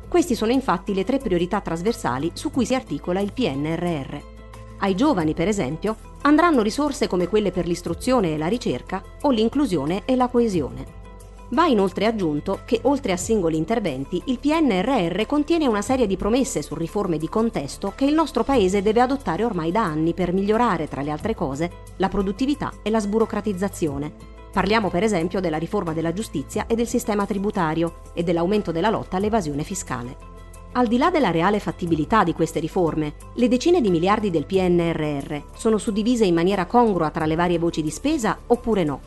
Questi 0.09 0.33
sono 0.33 0.51
infatti 0.51 0.95
le 0.95 1.03
tre 1.03 1.19
priorità 1.19 1.61
trasversali 1.61 2.31
su 2.33 2.49
cui 2.49 2.65
si 2.65 2.73
articola 2.73 3.19
il 3.19 3.31
PNRR. 3.31 4.17
Ai 4.79 4.95
giovani, 4.95 5.35
per 5.35 5.47
esempio, 5.47 5.95
andranno 6.23 6.63
risorse 6.63 7.07
come 7.07 7.27
quelle 7.27 7.51
per 7.51 7.67
l'istruzione 7.67 8.33
e 8.33 8.37
la 8.39 8.47
ricerca 8.47 9.03
o 9.21 9.29
l'inclusione 9.29 10.01
e 10.05 10.15
la 10.15 10.27
coesione. 10.27 10.97
Va 11.49 11.67
inoltre 11.67 12.07
aggiunto 12.07 12.61
che, 12.65 12.79
oltre 12.83 13.11
a 13.11 13.17
singoli 13.17 13.57
interventi, 13.57 14.19
il 14.25 14.39
PNRR 14.39 15.25
contiene 15.27 15.67
una 15.67 15.83
serie 15.83 16.07
di 16.07 16.17
promesse 16.17 16.63
su 16.63 16.73
riforme 16.73 17.19
di 17.19 17.29
contesto 17.29 17.93
che 17.95 18.05
il 18.05 18.13
nostro 18.15 18.43
Paese 18.43 18.81
deve 18.81 19.01
adottare 19.01 19.43
ormai 19.43 19.71
da 19.71 19.83
anni 19.83 20.15
per 20.15 20.33
migliorare, 20.33 20.87
tra 20.87 21.01
le 21.01 21.11
altre 21.11 21.35
cose, 21.35 21.71
la 21.97 22.09
produttività 22.09 22.73
e 22.81 22.89
la 22.89 22.99
sburocratizzazione, 22.99 24.38
Parliamo 24.51 24.89
per 24.89 25.03
esempio 25.03 25.39
della 25.39 25.57
riforma 25.57 25.93
della 25.93 26.11
giustizia 26.11 26.65
e 26.65 26.75
del 26.75 26.87
sistema 26.87 27.25
tributario 27.25 28.01
e 28.13 28.23
dell'aumento 28.23 28.71
della 28.71 28.89
lotta 28.89 29.17
all'evasione 29.17 29.63
fiscale. 29.63 30.37
Al 30.73 30.87
di 30.87 30.97
là 30.97 31.09
della 31.09 31.31
reale 31.31 31.59
fattibilità 31.59 32.23
di 32.23 32.33
queste 32.33 32.59
riforme, 32.59 33.13
le 33.35 33.47
decine 33.47 33.81
di 33.81 33.89
miliardi 33.89 34.29
del 34.29 34.45
PNRR 34.45 35.41
sono 35.55 35.77
suddivise 35.77 36.25
in 36.25 36.33
maniera 36.33 36.65
congrua 36.65 37.09
tra 37.09 37.25
le 37.25 37.35
varie 37.35 37.57
voci 37.59 37.81
di 37.81 37.89
spesa 37.89 38.37
oppure 38.47 38.83
no? 38.83 38.99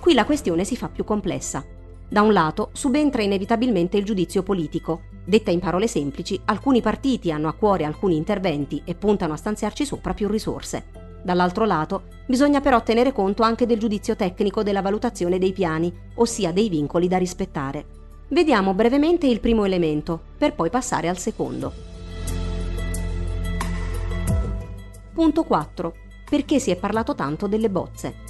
Qui 0.00 0.14
la 0.14 0.24
questione 0.24 0.64
si 0.64 0.76
fa 0.76 0.88
più 0.88 1.04
complessa. 1.04 1.64
Da 2.08 2.22
un 2.22 2.32
lato 2.32 2.70
subentra 2.72 3.22
inevitabilmente 3.22 3.98
il 3.98 4.04
giudizio 4.04 4.42
politico. 4.42 5.02
Detta 5.24 5.50
in 5.50 5.60
parole 5.60 5.86
semplici, 5.86 6.40
alcuni 6.46 6.80
partiti 6.80 7.30
hanno 7.30 7.48
a 7.48 7.52
cuore 7.52 7.84
alcuni 7.84 8.16
interventi 8.16 8.80
e 8.84 8.94
puntano 8.94 9.34
a 9.34 9.36
stanziarci 9.36 9.84
sopra 9.84 10.14
più 10.14 10.28
risorse. 10.28 11.07
Dall'altro 11.28 11.66
lato, 11.66 12.04
bisogna 12.24 12.62
però 12.62 12.82
tenere 12.82 13.12
conto 13.12 13.42
anche 13.42 13.66
del 13.66 13.78
giudizio 13.78 14.16
tecnico 14.16 14.62
della 14.62 14.80
valutazione 14.80 15.36
dei 15.38 15.52
piani, 15.52 15.94
ossia 16.14 16.52
dei 16.52 16.70
vincoli 16.70 17.06
da 17.06 17.18
rispettare. 17.18 17.84
Vediamo 18.28 18.72
brevemente 18.72 19.26
il 19.26 19.38
primo 19.38 19.66
elemento, 19.66 20.18
per 20.38 20.54
poi 20.54 20.70
passare 20.70 21.06
al 21.06 21.18
secondo. 21.18 21.70
Punto 25.12 25.44
4. 25.44 25.94
Perché 26.30 26.58
si 26.58 26.70
è 26.70 26.76
parlato 26.76 27.14
tanto 27.14 27.46
delle 27.46 27.68
bozze? 27.68 28.27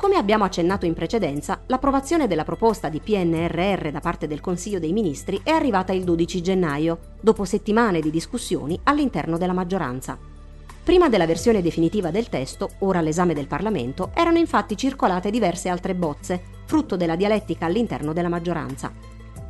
Come 0.00 0.16
abbiamo 0.16 0.44
accennato 0.44 0.86
in 0.86 0.94
precedenza, 0.94 1.60
l'approvazione 1.66 2.26
della 2.26 2.42
proposta 2.42 2.88
di 2.88 3.00
PNRR 3.00 3.90
da 3.90 4.00
parte 4.00 4.26
del 4.26 4.40
Consiglio 4.40 4.78
dei 4.78 4.94
Ministri 4.94 5.42
è 5.44 5.50
arrivata 5.50 5.92
il 5.92 6.04
12 6.04 6.40
gennaio, 6.40 6.98
dopo 7.20 7.44
settimane 7.44 8.00
di 8.00 8.10
discussioni 8.10 8.80
all'interno 8.84 9.36
della 9.36 9.52
maggioranza. 9.52 10.16
Prima 10.82 11.10
della 11.10 11.26
versione 11.26 11.60
definitiva 11.60 12.10
del 12.10 12.30
testo, 12.30 12.70
ora 12.78 13.00
all'esame 13.00 13.34
del 13.34 13.46
Parlamento, 13.46 14.12
erano 14.14 14.38
infatti 14.38 14.74
circolate 14.74 15.30
diverse 15.30 15.68
altre 15.68 15.94
bozze, 15.94 16.40
frutto 16.64 16.96
della 16.96 17.14
dialettica 17.14 17.66
all'interno 17.66 18.14
della 18.14 18.30
maggioranza. 18.30 18.90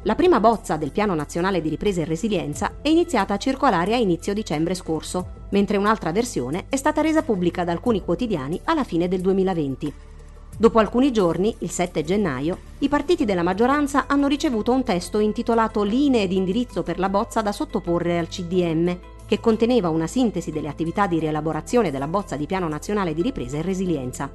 La 0.02 0.16
prima 0.16 0.40
bozza 0.40 0.76
del 0.76 0.90
Piano 0.90 1.14
Nazionale 1.14 1.60
di 1.60 1.68
Ripresa 1.68 2.00
e 2.00 2.06
Resilienza 2.06 2.78
è 2.82 2.88
iniziata 2.88 3.34
a 3.34 3.38
circolare 3.38 3.94
a 3.94 3.98
inizio 3.98 4.34
dicembre 4.34 4.74
scorso, 4.74 5.46
mentre 5.50 5.76
un'altra 5.76 6.10
versione 6.10 6.64
è 6.68 6.74
stata 6.74 7.02
resa 7.02 7.22
pubblica 7.22 7.62
da 7.62 7.70
alcuni 7.70 8.02
quotidiani 8.02 8.60
alla 8.64 8.82
fine 8.82 9.06
del 9.06 9.20
2020. 9.20 10.08
Dopo 10.56 10.78
alcuni 10.78 11.10
giorni, 11.10 11.54
il 11.60 11.70
7 11.70 12.04
gennaio, 12.04 12.58
i 12.80 12.88
partiti 12.88 13.24
della 13.24 13.42
maggioranza 13.42 14.04
hanno 14.06 14.26
ricevuto 14.26 14.72
un 14.72 14.84
testo 14.84 15.18
intitolato 15.18 15.82
Linee 15.82 16.28
di 16.28 16.36
indirizzo 16.36 16.82
per 16.82 16.98
la 16.98 17.08
bozza 17.08 17.40
da 17.40 17.52
sottoporre 17.52 18.18
al 18.18 18.28
CDM, 18.28 18.98
che 19.26 19.40
conteneva 19.40 19.88
una 19.88 20.06
sintesi 20.06 20.50
delle 20.50 20.68
attività 20.68 21.06
di 21.06 21.18
rielaborazione 21.18 21.90
della 21.90 22.08
bozza 22.08 22.36
di 22.36 22.46
Piano 22.46 22.68
Nazionale 22.68 23.14
di 23.14 23.22
Ripresa 23.22 23.58
e 23.58 23.62
Resilienza. 23.62 24.30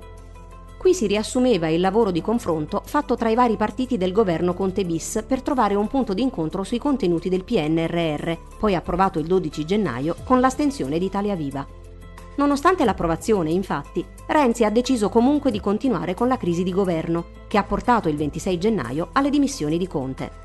Qui 0.77 0.93
si 0.93 1.07
riassumeva 1.07 1.67
il 1.67 1.79
lavoro 1.79 2.11
di 2.11 2.21
confronto 2.21 2.81
fatto 2.85 3.15
tra 3.15 3.29
i 3.29 3.35
vari 3.35 3.57
partiti 3.57 3.97
del 3.97 4.11
governo 4.11 4.53
Conte 4.53 4.85
bis 4.85 5.23
per 5.27 5.41
trovare 5.41 5.73
un 5.73 5.87
punto 5.87 6.13
d'incontro 6.13 6.63
sui 6.63 6.77
contenuti 6.77 7.27
del 7.27 7.43
PNRR, 7.43 8.31
poi 8.59 8.75
approvato 8.75 9.17
il 9.17 9.25
12 9.25 9.65
gennaio 9.65 10.15
con 10.23 10.39
l'astensione 10.39 10.99
di 10.99 11.05
Italia 11.05 11.35
Viva. 11.35 11.84
Nonostante 12.37 12.83
l'approvazione, 12.83 13.49
infatti, 13.51 14.05
Renzi 14.27 14.65
ha 14.65 14.69
deciso 14.69 15.09
comunque 15.09 15.51
di 15.51 15.61
continuare 15.61 16.13
con 16.13 16.27
la 16.27 16.37
crisi 16.37 16.63
di 16.63 16.71
governo, 16.71 17.25
che 17.47 17.57
ha 17.57 17.63
portato 17.63 18.09
il 18.09 18.17
26 18.17 18.57
gennaio 18.57 19.09
alle 19.13 19.29
dimissioni 19.29 19.77
di 19.77 19.87
Conte. 19.87 20.43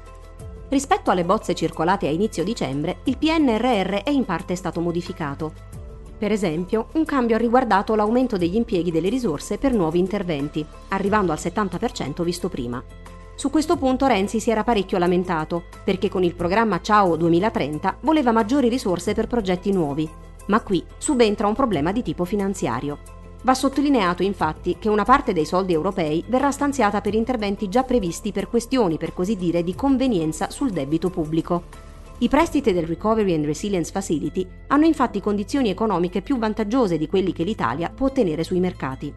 Rispetto 0.68 1.10
alle 1.10 1.24
bozze 1.24 1.54
circolate 1.54 2.06
a 2.06 2.10
inizio 2.10 2.44
dicembre, 2.44 2.98
il 3.04 3.18
PNRR 3.18 4.04
è 4.04 4.10
in 4.10 4.24
parte 4.24 4.54
stato 4.54 4.80
modificato. 4.80 5.52
Per 6.16 6.30
esempio, 6.30 6.88
un 6.92 7.04
cambio 7.04 7.34
ha 7.34 7.38
riguardato 7.40 7.96
l'aumento 7.96 8.36
degli 8.36 8.54
impieghi 8.54 8.92
delle 8.92 9.08
risorse 9.08 9.58
per 9.58 9.72
nuovi 9.72 9.98
interventi, 9.98 10.64
arrivando 10.88 11.32
al 11.32 11.38
70% 11.40 12.22
visto 12.22 12.48
prima. 12.48 12.80
Su 13.34 13.50
questo 13.50 13.76
punto 13.76 14.06
Renzi 14.06 14.38
si 14.38 14.50
era 14.50 14.62
parecchio 14.62 14.98
lamentato, 14.98 15.64
perché 15.82 16.08
con 16.08 16.22
il 16.22 16.34
programma 16.34 16.80
Ciao 16.82 17.16
2030 17.16 17.96
voleva 18.02 18.30
maggiori 18.30 18.68
risorse 18.68 19.14
per 19.14 19.26
progetti 19.26 19.72
nuovi, 19.72 20.08
ma 20.50 20.60
qui 20.60 20.84
subentra 20.98 21.46
un 21.46 21.54
problema 21.54 21.92
di 21.92 22.02
tipo 22.02 22.24
finanziario. 22.24 22.98
Va 23.42 23.54
sottolineato 23.54 24.22
infatti 24.22 24.76
che 24.78 24.90
una 24.90 25.04
parte 25.04 25.32
dei 25.32 25.46
soldi 25.46 25.72
europei 25.72 26.22
verrà 26.26 26.50
stanziata 26.50 27.00
per 27.00 27.14
interventi 27.14 27.70
già 27.70 27.84
previsti 27.84 28.32
per 28.32 28.48
questioni, 28.48 28.98
per 28.98 29.14
così 29.14 29.36
dire, 29.36 29.62
di 29.62 29.74
convenienza 29.74 30.50
sul 30.50 30.72
debito 30.72 31.08
pubblico. 31.08 31.88
I 32.18 32.28
prestiti 32.28 32.74
del 32.74 32.84
Recovery 32.84 33.32
and 33.32 33.46
Resilience 33.46 33.90
Facility 33.90 34.46
hanno 34.66 34.84
infatti 34.84 35.20
condizioni 35.20 35.70
economiche 35.70 36.20
più 36.20 36.36
vantaggiose 36.36 36.98
di 36.98 37.06
quelli 37.06 37.32
che 37.32 37.44
l'Italia 37.44 37.88
può 37.88 38.08
ottenere 38.08 38.44
sui 38.44 38.60
mercati. 38.60 39.14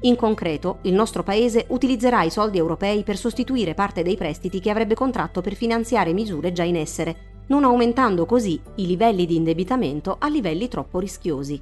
In 0.00 0.16
concreto, 0.16 0.80
il 0.82 0.92
nostro 0.92 1.22
Paese 1.22 1.64
utilizzerà 1.68 2.22
i 2.22 2.30
soldi 2.30 2.58
europei 2.58 3.02
per 3.02 3.16
sostituire 3.16 3.72
parte 3.72 4.02
dei 4.02 4.16
prestiti 4.16 4.60
che 4.60 4.68
avrebbe 4.68 4.94
contratto 4.94 5.40
per 5.40 5.54
finanziare 5.54 6.12
misure 6.12 6.52
già 6.52 6.64
in 6.64 6.76
essere, 6.76 7.33
non 7.46 7.64
aumentando 7.64 8.26
così 8.26 8.60
i 8.76 8.86
livelli 8.86 9.26
di 9.26 9.36
indebitamento 9.36 10.16
a 10.18 10.28
livelli 10.28 10.68
troppo 10.68 10.98
rischiosi. 10.98 11.60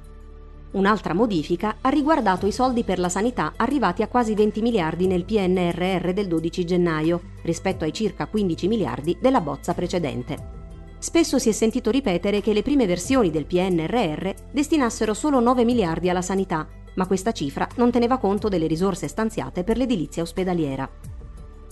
Un'altra 0.71 1.13
modifica 1.13 1.75
ha 1.81 1.89
riguardato 1.89 2.47
i 2.47 2.51
soldi 2.51 2.83
per 2.83 2.97
la 2.97 3.09
sanità 3.09 3.53
arrivati 3.57 4.01
a 4.01 4.07
quasi 4.07 4.33
20 4.33 4.61
miliardi 4.61 5.05
nel 5.05 5.23
PNRR 5.23 6.13
del 6.13 6.27
12 6.27 6.65
gennaio, 6.65 7.21
rispetto 7.43 7.83
ai 7.83 7.93
circa 7.93 8.25
15 8.25 8.67
miliardi 8.67 9.17
della 9.19 9.41
bozza 9.41 9.73
precedente. 9.73 10.61
Spesso 10.97 11.37
si 11.37 11.49
è 11.49 11.51
sentito 11.51 11.91
ripetere 11.91 12.41
che 12.41 12.53
le 12.53 12.63
prime 12.63 12.87
versioni 12.87 13.29
del 13.29 13.45
PNRR 13.45 14.29
destinassero 14.51 15.13
solo 15.13 15.39
9 15.39 15.63
miliardi 15.63 16.09
alla 16.09 16.21
sanità, 16.21 16.67
ma 16.95 17.05
questa 17.05 17.33
cifra 17.33 17.67
non 17.75 17.91
teneva 17.91 18.17
conto 18.17 18.49
delle 18.49 18.67
risorse 18.67 19.07
stanziate 19.07 19.63
per 19.63 19.77
l'edilizia 19.77 20.23
ospedaliera. 20.23 20.89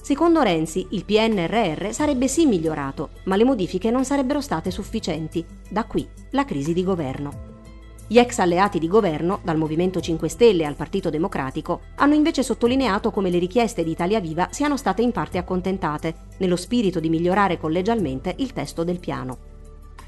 Secondo 0.01 0.41
Renzi, 0.41 0.88
il 0.91 1.05
PNRR 1.05 1.91
sarebbe 1.91 2.27
sì 2.27 2.48
migliorato, 2.48 3.10
ma 3.25 3.36
le 3.36 3.43
modifiche 3.43 3.91
non 3.91 4.03
sarebbero 4.03 4.41
state 4.41 4.72
sufficienti. 4.72 5.46
Da 5.70 5.86
qui 5.86 6.08
la 6.31 6.43
crisi 6.43 6.74
di 6.74 6.84
governo. 6.84 7.50
Gli 8.08 8.17
ex 8.17 8.39
alleati 8.39 8.79
di 8.79 8.88
governo, 8.88 9.39
dal 9.43 9.58
Movimento 9.58 10.01
5 10.01 10.27
Stelle 10.27 10.65
al 10.65 10.75
Partito 10.75 11.12
Democratico, 11.12 11.81
hanno 11.98 12.15
invece 12.15 12.41
sottolineato 12.41 13.12
come 13.12 13.29
le 13.29 13.38
richieste 13.38 13.84
di 13.84 13.91
Italia 13.91 14.20
Viva 14.20 14.50
siano 14.51 14.75
state 14.75 15.03
in 15.03 15.12
parte 15.12 15.38
accontentate, 15.38 16.15
nello 16.39 16.55
spirito 16.55 17.00
di 17.00 17.08
migliorare 17.08 17.60
collegialmente 17.60 18.34
il 18.39 18.53
testo 18.53 18.84
del 18.84 19.00
piano. 19.00 19.38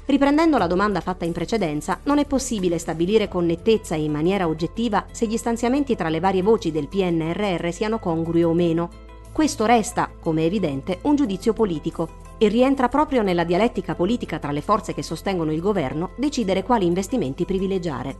Riprendendo 0.06 0.58
la 0.58 0.66
domanda 0.66 1.00
fatta 1.00 1.24
in 1.24 1.32
precedenza, 1.32 2.00
non 2.02 2.18
è 2.18 2.26
possibile 2.26 2.78
stabilire 2.78 3.26
con 3.26 3.46
nettezza 3.46 3.94
e 3.94 4.02
in 4.02 4.12
maniera 4.12 4.48
oggettiva 4.48 5.06
se 5.10 5.26
gli 5.26 5.38
stanziamenti 5.38 5.96
tra 5.96 6.10
le 6.10 6.20
varie 6.20 6.42
voci 6.42 6.70
del 6.70 6.88
PNRR 6.88 7.70
siano 7.70 7.98
congrui 7.98 8.42
o 8.42 8.52
meno, 8.52 8.90
questo 9.34 9.66
resta, 9.66 10.12
come 10.20 10.44
evidente, 10.44 11.00
un 11.02 11.16
giudizio 11.16 11.52
politico 11.52 12.08
e 12.38 12.46
rientra 12.46 12.88
proprio 12.88 13.20
nella 13.22 13.42
dialettica 13.42 13.96
politica 13.96 14.38
tra 14.38 14.52
le 14.52 14.60
forze 14.60 14.94
che 14.94 15.02
sostengono 15.02 15.52
il 15.52 15.60
governo 15.60 16.12
decidere 16.14 16.62
quali 16.62 16.86
investimenti 16.86 17.44
privilegiare. 17.44 18.16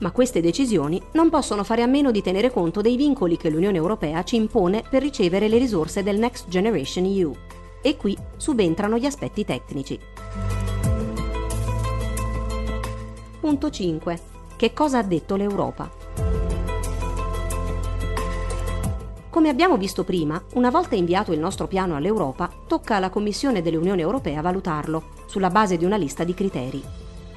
Ma 0.00 0.10
queste 0.10 0.40
decisioni 0.40 1.00
non 1.12 1.30
possono 1.30 1.62
fare 1.62 1.82
a 1.82 1.86
meno 1.86 2.10
di 2.10 2.22
tenere 2.22 2.50
conto 2.50 2.80
dei 2.80 2.96
vincoli 2.96 3.36
che 3.36 3.50
l'Unione 3.50 3.76
Europea 3.76 4.24
ci 4.24 4.34
impone 4.34 4.82
per 4.90 5.00
ricevere 5.00 5.46
le 5.46 5.58
risorse 5.58 6.02
del 6.02 6.18
Next 6.18 6.48
Generation 6.48 7.04
EU. 7.04 7.32
E 7.80 7.96
qui 7.96 8.18
subentrano 8.36 8.98
gli 8.98 9.06
aspetti 9.06 9.44
tecnici. 9.44 9.96
Punto 13.38 13.70
5. 13.70 14.20
Che 14.56 14.72
cosa 14.72 14.98
ha 14.98 15.02
detto 15.04 15.36
l'Europa? 15.36 16.05
Come 19.36 19.50
abbiamo 19.50 19.76
visto 19.76 20.02
prima, 20.02 20.42
una 20.54 20.70
volta 20.70 20.94
inviato 20.94 21.30
il 21.30 21.38
nostro 21.38 21.66
piano 21.66 21.94
all'Europa, 21.94 22.50
tocca 22.66 22.96
alla 22.96 23.10
Commissione 23.10 23.60
dell'Unione 23.60 24.00
Europea 24.00 24.40
valutarlo, 24.40 25.08
sulla 25.26 25.50
base 25.50 25.76
di 25.76 25.84
una 25.84 25.98
lista 25.98 26.24
di 26.24 26.32
criteri. 26.32 26.82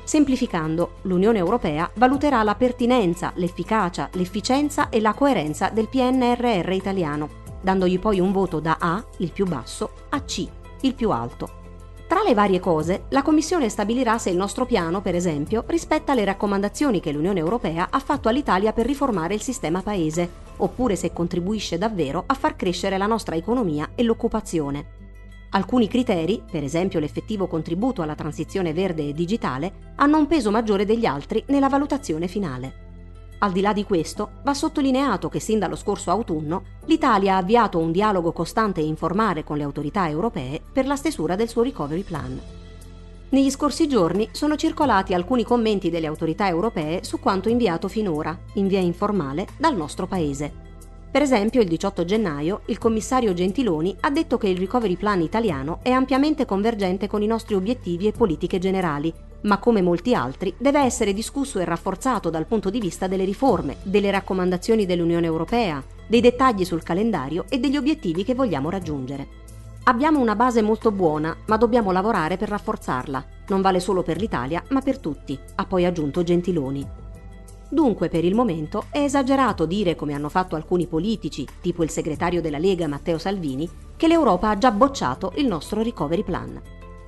Semplificando, 0.05 0.91
l'Unione 1.01 1.39
Europea 1.39 1.91
valuterà 1.95 2.41
la 2.43 2.55
pertinenza, 2.55 3.33
l'efficacia, 3.35 4.07
l'efficienza 4.13 4.87
e 4.87 5.01
la 5.01 5.13
coerenza 5.13 5.71
del 5.73 5.89
PNRR 5.89 6.71
italiano, 6.71 7.27
dandogli 7.59 7.99
poi 7.99 8.21
un 8.21 8.31
voto 8.31 8.61
da 8.61 8.77
A, 8.79 9.03
il 9.17 9.33
più 9.33 9.45
basso, 9.45 9.91
a 10.07 10.21
C, 10.21 10.47
il 10.79 10.95
più 10.95 11.11
alto. 11.11 11.49
Tra 12.07 12.21
le 12.23 12.33
varie 12.33 12.61
cose, 12.61 13.07
la 13.09 13.23
Commissione 13.23 13.67
stabilirà 13.67 14.17
se 14.17 14.29
il 14.29 14.37
nostro 14.37 14.65
piano, 14.65 15.01
per 15.01 15.15
esempio, 15.15 15.65
rispetta 15.67 16.13
le 16.13 16.23
raccomandazioni 16.23 17.01
che 17.01 17.11
l'Unione 17.11 17.39
Europea 17.39 17.89
ha 17.91 17.99
fatto 17.99 18.29
all'Italia 18.29 18.71
per 18.71 18.85
riformare 18.85 19.33
il 19.33 19.41
sistema 19.41 19.81
paese, 19.81 20.47
oppure 20.59 20.95
se 20.95 21.11
contribuisce 21.11 21.77
davvero 21.77 22.23
a 22.25 22.33
far 22.33 22.55
crescere 22.55 22.97
la 22.97 23.05
nostra 23.05 23.35
economia 23.35 23.89
e 23.95 24.03
l'occupazione. 24.03 24.97
Alcuni 25.51 25.87
criteri, 25.87 26.43
per 26.49 26.63
esempio 26.63 26.99
l'effettivo 26.99 27.47
contributo 27.47 28.01
alla 28.01 28.15
transizione 28.15 28.71
verde 28.71 29.09
e 29.09 29.13
digitale, 29.13 29.93
hanno 29.95 30.17
un 30.17 30.27
peso 30.27 30.51
maggiore 30.51 30.85
degli 30.85 31.05
altri 31.05 31.43
nella 31.47 31.69
valutazione 31.69 32.27
finale. 32.27 32.87
Al 33.39 33.51
di 33.51 33.61
là 33.61 33.73
di 33.73 33.83
questo, 33.83 34.31
va 34.43 34.53
sottolineato 34.53 35.29
che 35.29 35.39
sin 35.39 35.59
dallo 35.59 35.75
scorso 35.75 36.11
autunno 36.11 36.63
l'Italia 36.85 37.35
ha 37.35 37.37
avviato 37.37 37.79
un 37.79 37.91
dialogo 37.91 38.31
costante 38.31 38.81
e 38.81 38.85
informale 38.85 39.43
con 39.43 39.57
le 39.57 39.63
autorità 39.63 40.07
europee 40.09 40.61
per 40.71 40.85
la 40.85 40.95
stesura 40.95 41.35
del 41.35 41.47
suo 41.47 41.63
recovery 41.63 42.03
plan. 42.03 42.58
Negli 43.31 43.51
scorsi 43.51 43.87
giorni 43.87 44.27
sono 44.31 44.55
circolati 44.55 45.13
alcuni 45.13 45.43
commenti 45.43 45.91
delle 45.91 46.07
autorità 46.07 46.47
europee 46.47 47.03
su 47.03 47.19
quanto 47.19 47.47
inviato 47.47 47.87
finora, 47.87 48.35
in 48.53 48.65
via 48.65 48.79
informale, 48.79 49.45
dal 49.55 49.75
nostro 49.75 50.07
Paese. 50.07 50.67
Per 51.11 51.21
esempio, 51.21 51.61
il 51.61 51.67
18 51.67 52.05
gennaio 52.05 52.61
il 52.65 52.79
commissario 52.79 53.33
Gentiloni 53.33 53.95
ha 53.99 54.09
detto 54.09 54.39
che 54.39 54.47
il 54.47 54.57
recovery 54.57 54.95
plan 54.95 55.21
italiano 55.21 55.77
è 55.83 55.91
ampiamente 55.91 56.45
convergente 56.45 57.05
con 57.05 57.21
i 57.21 57.27
nostri 57.27 57.53
obiettivi 57.53 58.07
e 58.07 58.13
politiche 58.13 58.57
generali, 58.57 59.13
ma 59.41 59.59
come 59.59 59.83
molti 59.83 60.15
altri 60.15 60.55
deve 60.57 60.79
essere 60.79 61.13
discusso 61.13 61.59
e 61.59 61.65
rafforzato 61.65 62.31
dal 62.31 62.47
punto 62.47 62.71
di 62.71 62.79
vista 62.79 63.05
delle 63.05 63.25
riforme, 63.25 63.77
delle 63.83 64.09
raccomandazioni 64.09 64.87
dell'Unione 64.87 65.27
Europea, 65.27 65.83
dei 66.07 66.21
dettagli 66.21 66.65
sul 66.65 66.81
calendario 66.81 67.45
e 67.47 67.59
degli 67.59 67.77
obiettivi 67.77 68.23
che 68.23 68.33
vogliamo 68.33 68.71
raggiungere. 68.71 69.38
Abbiamo 69.89 70.19
una 70.19 70.35
base 70.35 70.61
molto 70.61 70.91
buona, 70.91 71.35
ma 71.47 71.57
dobbiamo 71.57 71.91
lavorare 71.91 72.37
per 72.37 72.47
rafforzarla. 72.49 73.25
Non 73.47 73.61
vale 73.61 73.79
solo 73.79 74.03
per 74.03 74.19
l'Italia, 74.19 74.63
ma 74.69 74.81
per 74.81 74.99
tutti, 74.99 75.35
ha 75.55 75.65
poi 75.65 75.83
aggiunto 75.83 76.21
Gentiloni. 76.21 76.87
Dunque, 77.67 78.07
per 78.07 78.23
il 78.23 78.35
momento, 78.35 78.85
è 78.91 78.99
esagerato 78.99 79.65
dire, 79.65 79.95
come 79.95 80.13
hanno 80.13 80.29
fatto 80.29 80.55
alcuni 80.55 80.85
politici, 80.85 81.43
tipo 81.59 81.81
il 81.81 81.89
segretario 81.89 82.39
della 82.39 82.59
Lega 82.59 82.87
Matteo 82.87 83.17
Salvini, 83.17 83.67
che 83.97 84.07
l'Europa 84.07 84.49
ha 84.49 84.57
già 84.59 84.69
bocciato 84.69 85.31
il 85.37 85.47
nostro 85.47 85.81
recovery 85.81 86.23
plan. 86.23 86.61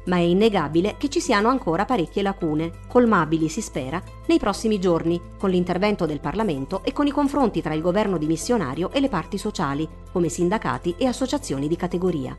Ma 0.05 0.15
è 0.15 0.21
innegabile 0.21 0.95
che 0.97 1.07
ci 1.07 1.19
siano 1.19 1.49
ancora 1.49 1.85
parecchie 1.85 2.23
lacune, 2.23 2.71
colmabili, 2.87 3.47
si 3.47 3.61
spera, 3.61 4.01
nei 4.25 4.39
prossimi 4.39 4.79
giorni, 4.79 5.21
con 5.37 5.51
l'intervento 5.51 6.07
del 6.07 6.19
Parlamento 6.19 6.81
e 6.83 6.93
con 6.93 7.05
i 7.05 7.11
confronti 7.11 7.61
tra 7.61 7.75
il 7.75 7.81
governo 7.83 8.17
dimissionario 8.17 8.89
e 8.91 8.99
le 8.99 9.09
parti 9.09 9.37
sociali, 9.37 9.87
come 10.11 10.29
sindacati 10.29 10.95
e 10.97 11.05
associazioni 11.05 11.67
di 11.67 11.75
categoria. 11.75 12.35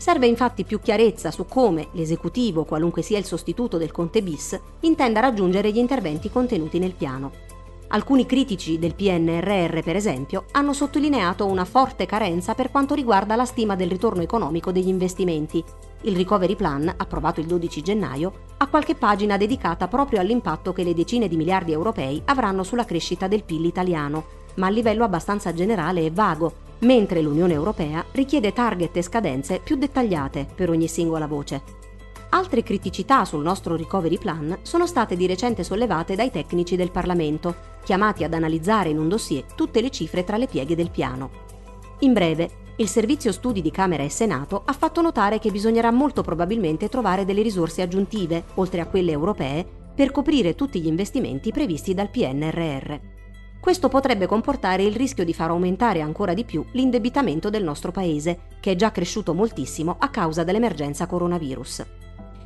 Serve 0.00 0.26
infatti 0.26 0.64
più 0.64 0.80
chiarezza 0.80 1.30
su 1.30 1.44
come 1.44 1.88
l'esecutivo, 1.92 2.64
qualunque 2.64 3.02
sia 3.02 3.18
il 3.18 3.26
sostituto 3.26 3.76
del 3.76 3.92
Conte 3.92 4.22
bis, 4.22 4.58
intenda 4.80 5.20
raggiungere 5.20 5.70
gli 5.70 5.76
interventi 5.76 6.30
contenuti 6.30 6.78
nel 6.78 6.94
piano 6.94 7.50
Alcuni 7.92 8.24
critici 8.24 8.78
del 8.78 8.94
PNRR, 8.94 9.82
per 9.82 9.96
esempio, 9.96 10.44
hanno 10.52 10.72
sottolineato 10.72 11.44
una 11.46 11.64
forte 11.64 12.06
carenza 12.06 12.54
per 12.54 12.70
quanto 12.70 12.94
riguarda 12.94 13.34
la 13.34 13.44
stima 13.44 13.74
del 13.74 13.90
ritorno 13.90 14.22
economico 14.22 14.70
degli 14.70 14.86
investimenti. 14.86 15.62
Il 16.02 16.14
Recovery 16.14 16.54
Plan, 16.54 16.94
approvato 16.96 17.40
il 17.40 17.46
12 17.46 17.82
gennaio, 17.82 18.32
ha 18.58 18.68
qualche 18.68 18.94
pagina 18.94 19.36
dedicata 19.36 19.88
proprio 19.88 20.20
all'impatto 20.20 20.72
che 20.72 20.84
le 20.84 20.94
decine 20.94 21.26
di 21.26 21.36
miliardi 21.36 21.72
europei 21.72 22.22
avranno 22.26 22.62
sulla 22.62 22.84
crescita 22.84 23.26
del 23.26 23.42
PIL 23.42 23.64
italiano, 23.64 24.24
ma 24.54 24.68
a 24.68 24.70
livello 24.70 25.02
abbastanza 25.02 25.52
generale 25.52 26.04
e 26.04 26.12
vago, 26.12 26.68
mentre 26.80 27.20
l'Unione 27.20 27.52
Europea 27.52 28.04
richiede 28.12 28.52
target 28.52 28.96
e 28.96 29.02
scadenze 29.02 29.60
più 29.62 29.76
dettagliate 29.76 30.46
per 30.54 30.70
ogni 30.70 30.88
singola 30.88 31.26
voce. 31.26 31.78
Altre 32.30 32.62
criticità 32.62 33.24
sul 33.24 33.42
nostro 33.42 33.76
recovery 33.76 34.18
plan 34.18 34.58
sono 34.62 34.86
state 34.86 35.16
di 35.16 35.26
recente 35.26 35.64
sollevate 35.64 36.14
dai 36.14 36.30
tecnici 36.30 36.76
del 36.76 36.92
Parlamento, 36.92 37.56
chiamati 37.82 38.22
ad 38.22 38.34
analizzare 38.34 38.88
in 38.88 38.98
un 38.98 39.08
dossier 39.08 39.44
tutte 39.54 39.80
le 39.80 39.90
cifre 39.90 40.22
tra 40.22 40.36
le 40.36 40.46
pieghe 40.46 40.76
del 40.76 40.90
piano. 40.90 41.48
In 42.00 42.12
breve, 42.12 42.68
il 42.76 42.88
Servizio 42.88 43.32
Studi 43.32 43.60
di 43.60 43.70
Camera 43.70 44.04
e 44.04 44.08
Senato 44.08 44.62
ha 44.64 44.72
fatto 44.72 45.02
notare 45.02 45.38
che 45.38 45.50
bisognerà 45.50 45.90
molto 45.90 46.22
probabilmente 46.22 46.88
trovare 46.88 47.24
delle 47.24 47.42
risorse 47.42 47.82
aggiuntive, 47.82 48.44
oltre 48.54 48.80
a 48.80 48.86
quelle 48.86 49.10
europee, 49.10 49.66
per 49.94 50.12
coprire 50.12 50.54
tutti 50.54 50.80
gli 50.80 50.86
investimenti 50.86 51.50
previsti 51.50 51.92
dal 51.92 52.08
PNRR. 52.08 53.19
Questo 53.60 53.90
potrebbe 53.90 54.24
comportare 54.24 54.82
il 54.82 54.96
rischio 54.96 55.22
di 55.22 55.34
far 55.34 55.50
aumentare 55.50 56.00
ancora 56.00 56.32
di 56.32 56.44
più 56.44 56.64
l'indebitamento 56.72 57.50
del 57.50 57.62
nostro 57.62 57.92
Paese, 57.92 58.38
che 58.58 58.70
è 58.70 58.74
già 58.74 58.90
cresciuto 58.90 59.34
moltissimo 59.34 59.96
a 59.98 60.08
causa 60.08 60.44
dell'emergenza 60.44 61.06
coronavirus. 61.06 61.84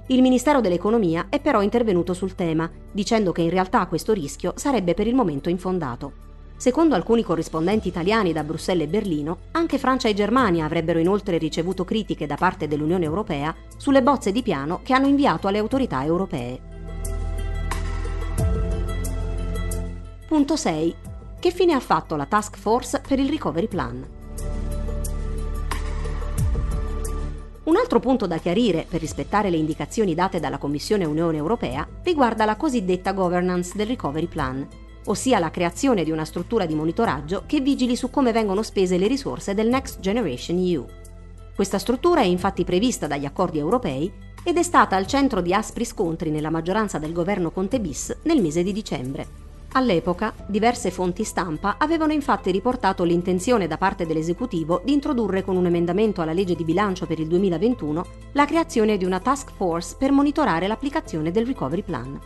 Il 0.08 0.22
Ministero 0.22 0.60
dell'Economia 0.60 1.26
è 1.30 1.40
però 1.40 1.62
intervenuto 1.62 2.14
sul 2.14 2.34
tema, 2.34 2.68
dicendo 2.90 3.30
che 3.30 3.42
in 3.42 3.50
realtà 3.50 3.86
questo 3.86 4.12
rischio 4.12 4.54
sarebbe 4.56 4.92
per 4.92 5.06
il 5.06 5.14
momento 5.14 5.48
infondato. 5.48 6.12
Secondo 6.56 6.96
alcuni 6.96 7.22
corrispondenti 7.22 7.88
italiani 7.88 8.32
da 8.32 8.42
Bruxelles 8.42 8.86
e 8.86 8.90
Berlino, 8.90 9.38
anche 9.52 9.78
Francia 9.78 10.08
e 10.08 10.14
Germania 10.14 10.64
avrebbero 10.64 10.98
inoltre 10.98 11.38
ricevuto 11.38 11.84
critiche 11.84 12.26
da 12.26 12.36
parte 12.36 12.66
dell'Unione 12.66 13.04
Europea 13.04 13.54
sulle 13.76 14.02
bozze 14.02 14.32
di 14.32 14.42
piano 14.42 14.80
che 14.82 14.92
hanno 14.92 15.06
inviato 15.06 15.46
alle 15.46 15.58
autorità 15.58 16.04
europee. 16.04 16.73
Punto 20.34 20.56
6. 20.56 20.94
Che 21.38 21.50
fine 21.52 21.74
ha 21.74 21.78
fatto 21.78 22.16
la 22.16 22.26
Task 22.26 22.56
Force 22.58 23.00
per 23.06 23.20
il 23.20 23.28
Recovery 23.28 23.68
Plan? 23.68 24.04
Un 27.62 27.76
altro 27.76 28.00
punto 28.00 28.26
da 28.26 28.38
chiarire 28.38 28.84
per 28.88 28.98
rispettare 28.98 29.48
le 29.48 29.58
indicazioni 29.58 30.12
date 30.12 30.40
dalla 30.40 30.58
Commissione 30.58 31.04
Unione 31.04 31.36
Europea 31.36 31.86
riguarda 32.02 32.44
la 32.46 32.56
cosiddetta 32.56 33.12
governance 33.12 33.74
del 33.76 33.86
Recovery 33.86 34.26
Plan, 34.26 34.66
ossia 35.04 35.38
la 35.38 35.52
creazione 35.52 36.02
di 36.02 36.10
una 36.10 36.24
struttura 36.24 36.66
di 36.66 36.74
monitoraggio 36.74 37.44
che 37.46 37.60
vigili 37.60 37.94
su 37.94 38.10
come 38.10 38.32
vengono 38.32 38.64
spese 38.64 38.98
le 38.98 39.06
risorse 39.06 39.54
del 39.54 39.68
Next 39.68 40.00
Generation 40.00 40.58
EU. 40.58 40.84
Questa 41.54 41.78
struttura 41.78 42.22
è 42.22 42.26
infatti 42.26 42.64
prevista 42.64 43.06
dagli 43.06 43.24
accordi 43.24 43.58
europei 43.58 44.12
ed 44.42 44.58
è 44.58 44.64
stata 44.64 44.96
al 44.96 45.06
centro 45.06 45.40
di 45.40 45.54
aspri 45.54 45.84
scontri 45.84 46.30
nella 46.30 46.50
maggioranza 46.50 46.98
del 46.98 47.12
governo 47.12 47.52
Conte 47.52 47.78
bis 47.78 48.12
nel 48.24 48.42
mese 48.42 48.64
di 48.64 48.72
dicembre. 48.72 49.43
All'epoca, 49.76 50.32
diverse 50.46 50.92
fonti 50.92 51.24
stampa 51.24 51.76
avevano 51.78 52.12
infatti 52.12 52.52
riportato 52.52 53.02
l'intenzione 53.02 53.66
da 53.66 53.76
parte 53.76 54.06
dell'esecutivo 54.06 54.80
di 54.84 54.92
introdurre 54.92 55.42
con 55.42 55.56
un 55.56 55.66
emendamento 55.66 56.22
alla 56.22 56.32
legge 56.32 56.54
di 56.54 56.62
bilancio 56.62 57.06
per 57.06 57.18
il 57.18 57.26
2021 57.26 58.04
la 58.32 58.44
creazione 58.44 58.96
di 58.96 59.04
una 59.04 59.18
task 59.18 59.50
force 59.56 59.96
per 59.98 60.12
monitorare 60.12 60.68
l'applicazione 60.68 61.32
del 61.32 61.44
recovery 61.44 61.82
plan. 61.82 62.20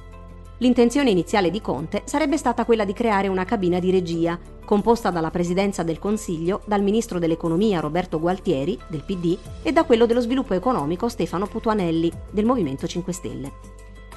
L'intenzione 0.58 1.08
iniziale 1.08 1.50
di 1.50 1.62
Conte 1.62 2.02
sarebbe 2.04 2.37
stata 2.37 2.66
quella 2.66 2.84
di 2.84 2.92
creare 2.92 3.28
una 3.28 3.44
cabina 3.44 3.78
di 3.78 3.92
regia, 3.92 4.38
composta 4.66 5.08
dalla 5.08 5.30
Presidenza 5.30 5.82
del 5.82 5.98
Consiglio, 5.98 6.61
dal 6.66 6.82
Ministro 6.82 7.18
dell'Economia 7.18 7.80
Roberto 7.80 8.20
Gualtieri, 8.20 8.78
del 8.88 9.04
PD, 9.04 9.38
e 9.62 9.72
da 9.72 9.84
quello 9.84 10.04
dello 10.04 10.20
Sviluppo 10.20 10.52
Economico 10.52 11.08
Stefano 11.08 11.46
Putuanelli, 11.46 12.12
del 12.30 12.44
Movimento 12.44 12.87
5 12.87 13.12
Stelle. 13.12 13.52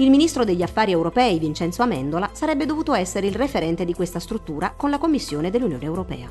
Il 0.02 0.10
ministro 0.10 0.44
degli 0.44 0.64
affari 0.64 0.92
europei 0.92 1.38
Vincenzo 1.38 1.84
Amendola 1.84 2.32
sarebbe 2.34 2.66
dovuto 2.66 2.96
essere 2.96 3.28
il 3.28 3.36
referente 3.36 3.86
di 3.86 3.94
questa 3.94 4.18
struttura 4.18 4.74
con 4.76 4.90
la 4.90 4.98
Commissione 4.98 5.52
dell'Unione 5.52 5.84
Europea. 5.84 6.28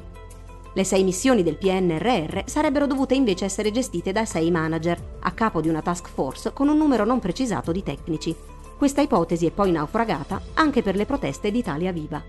Le 0.73 0.83
sei 0.83 1.05
missioni 1.05 1.45
del 1.45 1.57
PNRR 1.57 2.41
sarebbero 2.47 2.89
dovute 2.89 3.15
invece 3.15 3.45
essere 3.45 3.71
gestite 3.71 4.11
da 4.11 4.25
sei 4.25 4.51
manager, 4.51 5.19
a 5.21 5.31
capo 5.31 5.61
di 5.61 5.69
una 5.69 5.83
task 5.83 6.09
force 6.09 6.53
con 6.53 6.67
un 6.67 6.79
numero 6.79 7.05
non 7.05 7.21
precisato 7.21 7.71
di 7.71 7.85
tecnici. 7.85 8.35
Questa 8.77 9.03
ipotesi 9.03 9.47
è 9.47 9.53
poi 9.53 9.71
naufragata 9.71 10.43
anche 10.55 10.83
per 10.83 10.97
le 10.97 11.07
proteste 11.07 11.53
di 11.53 11.59
Italia 11.59 11.93
Viva. 11.93 12.21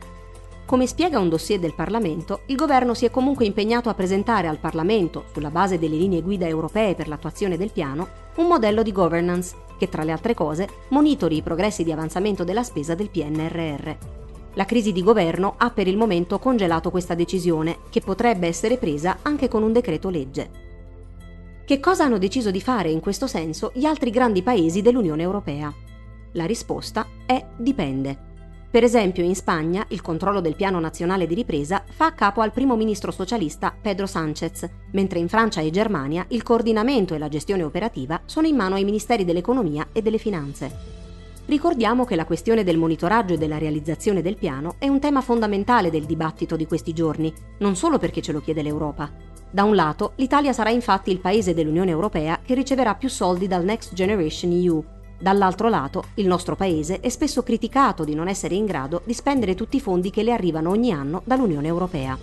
Come 0.63 0.86
spiega 0.86 1.17
un 1.17 1.30
dossier 1.30 1.60
del 1.60 1.73
Parlamento, 1.73 2.41
il 2.45 2.56
governo 2.56 2.93
si 2.93 3.06
è 3.06 3.10
comunque 3.10 3.45
impegnato 3.45 3.89
a 3.89 3.95
presentare 3.95 4.47
al 4.47 4.60
Parlamento, 4.60 5.23
sulla 5.34 5.49
base 5.49 5.80
delle 5.80 5.97
linee 5.97 6.21
guida 6.21 6.45
europee 6.45 6.93
per 6.93 7.08
l'attuazione 7.08 7.58
del 7.58 7.71
piano, 7.71 8.08
un 8.36 8.45
modello 8.45 8.84
di 8.84 8.91
governance 8.91 9.69
che, 9.81 9.89
tra 9.89 10.03
le 10.03 10.11
altre 10.11 10.35
cose, 10.35 10.69
monitori 10.89 11.37
i 11.37 11.41
progressi 11.41 11.83
di 11.83 11.91
avanzamento 11.91 12.43
della 12.43 12.61
spesa 12.61 12.93
del 12.93 13.09
PNRR. 13.09 13.95
La 14.53 14.65
crisi 14.65 14.91
di 14.91 15.01
governo 15.01 15.55
ha 15.57 15.71
per 15.71 15.87
il 15.87 15.97
momento 15.97 16.37
congelato 16.37 16.91
questa 16.91 17.15
decisione, 17.15 17.79
che 17.89 17.99
potrebbe 17.99 18.45
essere 18.45 18.77
presa 18.77 19.17
anche 19.23 19.47
con 19.47 19.63
un 19.63 19.71
decreto 19.71 20.09
legge. 20.09 20.49
Che 21.65 21.79
cosa 21.79 22.03
hanno 22.03 22.19
deciso 22.19 22.51
di 22.51 22.61
fare 22.61 22.91
in 22.91 22.99
questo 22.99 23.25
senso 23.25 23.71
gli 23.73 23.85
altri 23.85 24.11
grandi 24.11 24.43
paesi 24.43 24.83
dell'Unione 24.83 25.23
Europea? 25.23 25.73
La 26.33 26.45
risposta 26.45 27.07
è 27.25 27.43
dipende. 27.57 28.29
Per 28.71 28.86
esempio 28.86 29.21
in 29.25 29.36
Spagna 29.36 29.84
il 29.89 29.99
controllo 29.99 30.39
del 30.39 30.55
piano 30.55 30.79
nazionale 30.79 31.27
di 31.27 31.36
ripresa 31.36 31.84
fa 31.86 32.05
a 32.05 32.13
capo 32.13 32.39
al 32.39 32.53
primo 32.53 32.77
ministro 32.77 33.12
socialista 33.12 33.75
Pedro 33.79 34.05
Sánchez, 34.05 34.65
mentre 34.91 35.19
in 35.19 35.27
Francia 35.27 35.60
e 35.60 35.69
Germania 35.71 36.23
il 36.29 36.41
coordinamento 36.41 37.13
e 37.13 37.17
la 37.17 37.27
gestione 37.27 37.63
operativa 37.63 38.21
sono 38.23 38.47
in 38.47 38.55
mano 38.55 38.75
ai 38.75 38.86
ministeri 38.86 39.25
dell'economia 39.25 39.89
e 39.91 40.01
delle 40.01 40.17
finanze. 40.17 40.71
Ricordiamo 41.47 42.05
che 42.05 42.15
la 42.15 42.23
questione 42.23 42.63
del 42.63 42.77
monitoraggio 42.77 43.34
e 43.34 43.38
della 43.38 43.57
realizzazione 43.57 44.21
del 44.21 44.38
piano 44.38 44.75
è 44.77 44.88
un 44.88 45.01
tema 45.01 45.19
fondamentale 45.19 45.89
del 45.89 46.05
dibattito 46.05 46.55
di 46.55 46.65
questi 46.65 46.93
giorni, 46.93 47.34
non 47.57 47.75
solo 47.75 47.97
perché 47.97 48.21
ce 48.21 48.31
lo 48.31 48.39
chiede 48.39 48.62
l'Europa. 48.62 49.12
Da 49.51 49.65
un 49.65 49.75
lato, 49.75 50.13
l'Italia 50.15 50.53
sarà 50.53 50.69
infatti 50.69 51.12
il 51.12 51.19
paese 51.19 51.53
dell'Unione 51.53 51.91
Europea 51.91 52.39
che 52.41 52.53
riceverà 52.53 52.95
più 52.95 53.10
soldi 53.10 53.47
dal 53.47 53.65
Next 53.65 53.93
Generation 53.93 54.51
EU, 54.53 54.81
Dall'altro 55.21 55.69
lato, 55.69 56.05
il 56.15 56.25
nostro 56.25 56.55
paese 56.55 56.99
è 56.99 57.10
spesso 57.10 57.43
criticato 57.43 58.03
di 58.03 58.15
non 58.15 58.27
essere 58.27 58.55
in 58.55 58.65
grado 58.65 59.03
di 59.05 59.13
spendere 59.13 59.53
tutti 59.53 59.75
i 59.75 59.79
fondi 59.79 60.10
che 60.10 60.23
le 60.23 60.31
arrivano 60.31 60.71
ogni 60.71 60.91
anno 60.91 61.21
dall'Unione 61.25 61.67
Europea. 61.67 62.17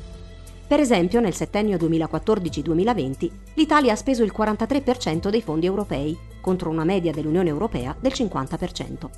Per 0.66 0.80
esempio, 0.80 1.20
nel 1.20 1.32
settennio 1.32 1.76
2014-2020 1.76 3.30
l'Italia 3.54 3.92
ha 3.92 3.96
speso 3.96 4.24
il 4.24 4.34
43% 4.36 5.28
dei 5.28 5.42
fondi 5.42 5.66
europei, 5.66 6.18
contro 6.40 6.70
una 6.70 6.82
media 6.82 7.12
dell'Unione 7.12 7.48
Europea 7.48 7.94
del 8.00 8.12
50%. 8.12 9.08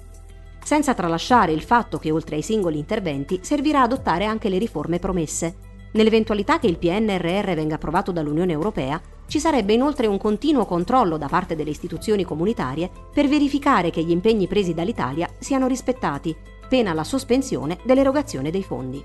Senza 0.63 0.93
tralasciare 0.93 1.53
il 1.53 1.63
fatto 1.63 1.97
che 1.97 2.11
oltre 2.11 2.37
ai 2.37 2.43
singoli 2.43 2.77
interventi 2.77 3.41
servirà 3.43 3.81
adottare 3.81 4.27
anche 4.27 4.51
le 4.51 4.59
riforme 4.59 4.99
promesse. 4.99 5.55
Nell'eventualità 5.93 6.59
che 6.59 6.67
il 6.67 6.77
PNRR 6.77 7.55
venga 7.55 7.77
approvato 7.77 8.13
dall'Unione 8.13 8.53
Europea, 8.53 9.01
ci 9.31 9.39
sarebbe 9.39 9.73
inoltre 9.73 10.09
un 10.09 10.19
continuo 10.19 10.67
controllo 10.67 11.17
da 11.17 11.29
parte 11.29 11.55
delle 11.55 11.71
istituzioni 11.71 12.25
comunitarie 12.25 12.91
per 13.15 13.29
verificare 13.29 13.91
che 13.91 14.03
gli 14.03 14.11
impegni 14.11 14.49
presi 14.49 14.75
dall'Italia 14.75 15.31
siano 15.39 15.69
rispettati, 15.69 16.37
pena 16.69 16.93
la 16.95 17.05
sospensione 17.05 17.79
dell'erogazione 17.85 18.51
dei 18.51 18.65
fondi. 18.65 19.05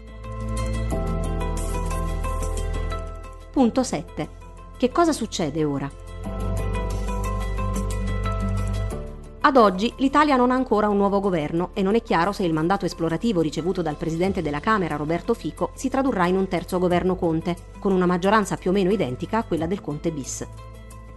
Punto 3.51 3.83
7. 3.83 4.29
Che 4.75 4.89
cosa 4.89 5.11
succede 5.11 5.63
ora? 5.63 6.04
Ad 9.45 9.57
oggi 9.57 9.93
l'Italia 9.97 10.37
non 10.37 10.49
ha 10.49 10.55
ancora 10.55 10.89
un 10.89 10.97
nuovo 10.97 11.19
governo 11.19 11.69
e 11.75 11.83
non 11.83 11.93
è 11.93 12.01
chiaro 12.01 12.31
se 12.31 12.41
il 12.41 12.51
mandato 12.51 12.85
esplorativo 12.85 13.41
ricevuto 13.41 13.83
dal 13.83 13.95
Presidente 13.95 14.41
della 14.41 14.59
Camera 14.59 14.95
Roberto 14.95 15.35
Fico 15.35 15.69
si 15.75 15.87
tradurrà 15.87 16.25
in 16.25 16.35
un 16.35 16.47
terzo 16.47 16.79
governo 16.79 17.15
Conte, 17.15 17.55
con 17.77 17.91
una 17.91 18.07
maggioranza 18.07 18.57
più 18.57 18.71
o 18.71 18.73
meno 18.73 18.89
identica 18.89 19.37
a 19.37 19.43
quella 19.43 19.67
del 19.67 19.81
Conte 19.81 20.11
bis. 20.11 20.47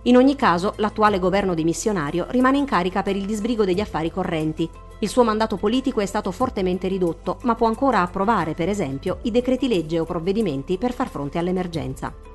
In 0.02 0.16
ogni 0.18 0.36
caso, 0.36 0.74
l'attuale 0.76 1.18
governo 1.18 1.54
dimissionario 1.54 2.26
rimane 2.28 2.58
in 2.58 2.66
carica 2.66 3.02
per 3.02 3.16
il 3.16 3.24
disbrigo 3.24 3.64
degli 3.64 3.80
affari 3.80 4.12
correnti. 4.12 4.68
Il 4.98 5.08
suo 5.08 5.24
mandato 5.24 5.56
politico 5.56 6.00
è 6.00 6.06
stato 6.06 6.30
fortemente 6.30 6.86
ridotto, 6.86 7.38
ma 7.44 7.54
può 7.54 7.66
ancora 7.66 8.02
approvare, 8.02 8.52
per 8.52 8.68
esempio, 8.68 9.20
i 9.22 9.30
decreti 9.30 9.68
legge 9.68 10.00
o 10.00 10.04
provvedimenti 10.04 10.76
per 10.76 10.92
far 10.92 11.08
fronte 11.08 11.38
all'emergenza. 11.38 12.27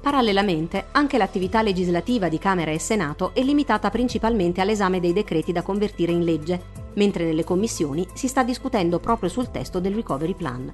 Parallelamente, 0.00 0.86
anche 0.92 1.18
l'attività 1.18 1.60
legislativa 1.60 2.28
di 2.30 2.38
Camera 2.38 2.70
e 2.70 2.78
Senato 2.78 3.32
è 3.34 3.42
limitata 3.42 3.90
principalmente 3.90 4.62
all'esame 4.62 4.98
dei 4.98 5.12
decreti 5.12 5.52
da 5.52 5.62
convertire 5.62 6.10
in 6.10 6.24
legge, 6.24 6.60
mentre 6.94 7.24
nelle 7.24 7.44
commissioni 7.44 8.06
si 8.14 8.26
sta 8.26 8.42
discutendo 8.42 8.98
proprio 8.98 9.28
sul 9.28 9.50
testo 9.50 9.78
del 9.78 9.94
Recovery 9.94 10.34
Plan. 10.34 10.72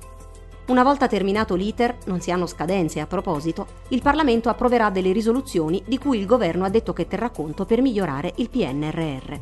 Una 0.68 0.84
volta 0.84 1.08
terminato 1.08 1.56
l'iter, 1.56 1.96
non 2.06 2.20
si 2.20 2.30
hanno 2.30 2.46
scadenze 2.46 3.00
a 3.00 3.06
proposito, 3.06 3.66
il 3.88 4.00
Parlamento 4.00 4.48
approverà 4.48 4.90
delle 4.90 5.12
risoluzioni 5.12 5.82
di 5.86 5.98
cui 5.98 6.18
il 6.18 6.26
governo 6.26 6.64
ha 6.64 6.70
detto 6.70 6.92
che 6.92 7.08
terrà 7.08 7.30
conto 7.30 7.64
per 7.64 7.82
migliorare 7.82 8.32
il 8.36 8.48
PNRR. 8.48 9.40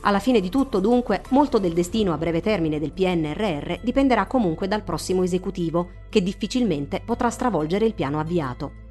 Alla 0.00 0.18
fine 0.18 0.40
di 0.40 0.50
tutto, 0.50 0.78
dunque, 0.78 1.22
molto 1.30 1.58
del 1.58 1.72
destino 1.72 2.12
a 2.12 2.18
breve 2.18 2.40
termine 2.40 2.78
del 2.78 2.92
PNRR 2.92 3.80
dipenderà 3.82 4.26
comunque 4.26 4.68
dal 4.68 4.82
prossimo 4.82 5.22
esecutivo, 5.22 5.88
che 6.08 6.22
difficilmente 6.22 7.02
potrà 7.04 7.28
stravolgere 7.28 7.86
il 7.86 7.94
piano 7.94 8.20
avviato. 8.20 8.84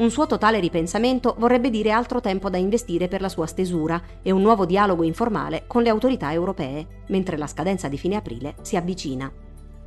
Un 0.00 0.10
suo 0.10 0.26
totale 0.26 0.60
ripensamento 0.60 1.34
vorrebbe 1.38 1.68
dire 1.68 1.90
altro 1.90 2.22
tempo 2.22 2.48
da 2.48 2.56
investire 2.56 3.06
per 3.06 3.20
la 3.20 3.28
sua 3.28 3.44
stesura 3.44 4.00
e 4.22 4.30
un 4.30 4.40
nuovo 4.40 4.64
dialogo 4.64 5.02
informale 5.02 5.64
con 5.66 5.82
le 5.82 5.90
autorità 5.90 6.32
europee, 6.32 7.02
mentre 7.08 7.36
la 7.36 7.46
scadenza 7.46 7.86
di 7.86 7.98
fine 7.98 8.16
aprile 8.16 8.54
si 8.62 8.76
avvicina. 8.76 9.30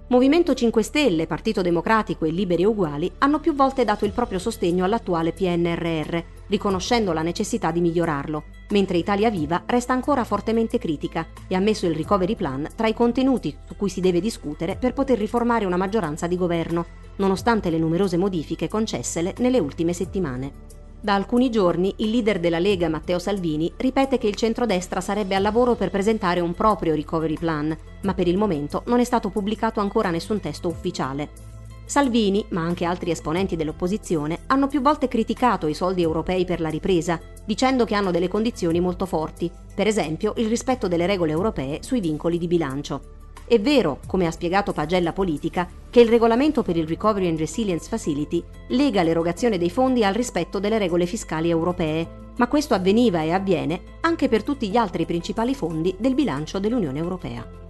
Movimento 0.09 0.53
5 0.53 0.83
Stelle, 0.83 1.25
Partito 1.25 1.63
Democratico 1.63 2.25
e 2.25 2.29
Liberi 2.29 2.63
Uguali 2.63 3.11
hanno 3.17 3.39
più 3.39 3.55
volte 3.55 3.85
dato 3.85 4.05
il 4.05 4.11
proprio 4.11 4.37
sostegno 4.37 4.85
all'attuale 4.85 5.31
PNRR, 5.31 6.17
riconoscendo 6.53 7.13
la 7.13 7.23
necessità 7.23 7.71
di 7.71 7.81
migliorarlo, 7.81 8.43
mentre 8.69 8.97
Italia 8.99 9.31
Viva 9.31 9.63
resta 9.65 9.93
ancora 9.93 10.23
fortemente 10.23 10.77
critica 10.77 11.25
e 11.47 11.55
ha 11.55 11.59
messo 11.59 11.87
il 11.87 11.95
Recovery 11.95 12.35
Plan 12.35 12.67
tra 12.75 12.85
i 12.85 12.93
contenuti 12.93 13.57
su 13.65 13.75
cui 13.75 13.89
si 13.89 14.01
deve 14.01 14.19
discutere 14.19 14.75
per 14.75 14.93
poter 14.93 15.17
riformare 15.17 15.65
una 15.65 15.77
maggioranza 15.77 16.27
di 16.27 16.37
governo, 16.37 16.85
nonostante 17.15 17.71
le 17.71 17.79
numerose 17.79 18.17
modifiche 18.17 18.67
concessele 18.67 19.33
nelle 19.39 19.57
ultime 19.57 19.93
settimane. 19.93 20.81
Da 21.01 21.15
alcuni 21.15 21.49
giorni 21.49 21.91
il 21.97 22.11
leader 22.11 22.39
della 22.39 22.59
Lega, 22.59 22.87
Matteo 22.87 23.17
Salvini, 23.17 23.73
ripete 23.77 24.19
che 24.19 24.27
il 24.27 24.35
centrodestra 24.35 25.01
sarebbe 25.01 25.33
al 25.33 25.41
lavoro 25.41 25.73
per 25.73 25.89
presentare 25.89 26.39
un 26.39 26.53
proprio 26.53 26.93
recovery 26.93 27.35
plan, 27.35 27.75
ma 28.03 28.13
per 28.13 28.27
il 28.27 28.37
momento 28.37 28.83
non 28.85 28.99
è 28.99 29.03
stato 29.03 29.29
pubblicato 29.29 29.79
ancora 29.79 30.11
nessun 30.11 30.39
testo 30.39 30.67
ufficiale. 30.67 31.52
Salvini, 31.93 32.43
ma 32.49 32.61
anche 32.61 32.85
altri 32.85 33.11
esponenti 33.11 33.55
dell'opposizione, 33.55 34.39
hanno 34.47 34.65
più 34.67 34.81
volte 34.81 35.07
criticato 35.07 35.67
i 35.67 35.75
soldi 35.75 36.01
europei 36.01 36.43
per 36.43 36.59
la 36.59 36.69
ripresa, 36.69 37.19
dicendo 37.45 37.85
che 37.85 37.93
hanno 37.93 38.09
delle 38.09 38.27
condizioni 38.27 38.79
molto 38.79 39.05
forti, 39.05 39.47
per 39.75 39.85
esempio 39.85 40.33
il 40.37 40.47
rispetto 40.47 40.87
delle 40.87 41.05
regole 41.05 41.33
europee 41.33 41.83
sui 41.83 41.99
vincoli 41.99 42.39
di 42.39 42.47
bilancio. 42.47 43.01
È 43.45 43.59
vero, 43.59 43.99
come 44.07 44.25
ha 44.25 44.31
spiegato 44.31 44.73
Pagella 44.73 45.13
Politica, 45.13 45.69
che 45.91 46.01
il 46.01 46.09
regolamento 46.09 46.63
per 46.63 46.77
il 46.77 46.87
Recovery 46.87 47.27
and 47.27 47.37
Resilience 47.37 47.87
Facility 47.87 48.43
lega 48.69 49.03
l'erogazione 49.03 49.59
dei 49.59 49.69
fondi 49.69 50.03
al 50.03 50.15
rispetto 50.15 50.57
delle 50.57 50.79
regole 50.79 51.05
fiscali 51.05 51.51
europee, 51.51 52.31
ma 52.37 52.47
questo 52.47 52.73
avveniva 52.73 53.21
e 53.21 53.33
avviene 53.33 53.99
anche 54.01 54.27
per 54.29 54.41
tutti 54.41 54.67
gli 54.67 54.77
altri 54.77 55.05
principali 55.05 55.53
fondi 55.53 55.93
del 55.99 56.15
bilancio 56.15 56.57
dell'Unione 56.57 56.97
Europea. 56.97 57.61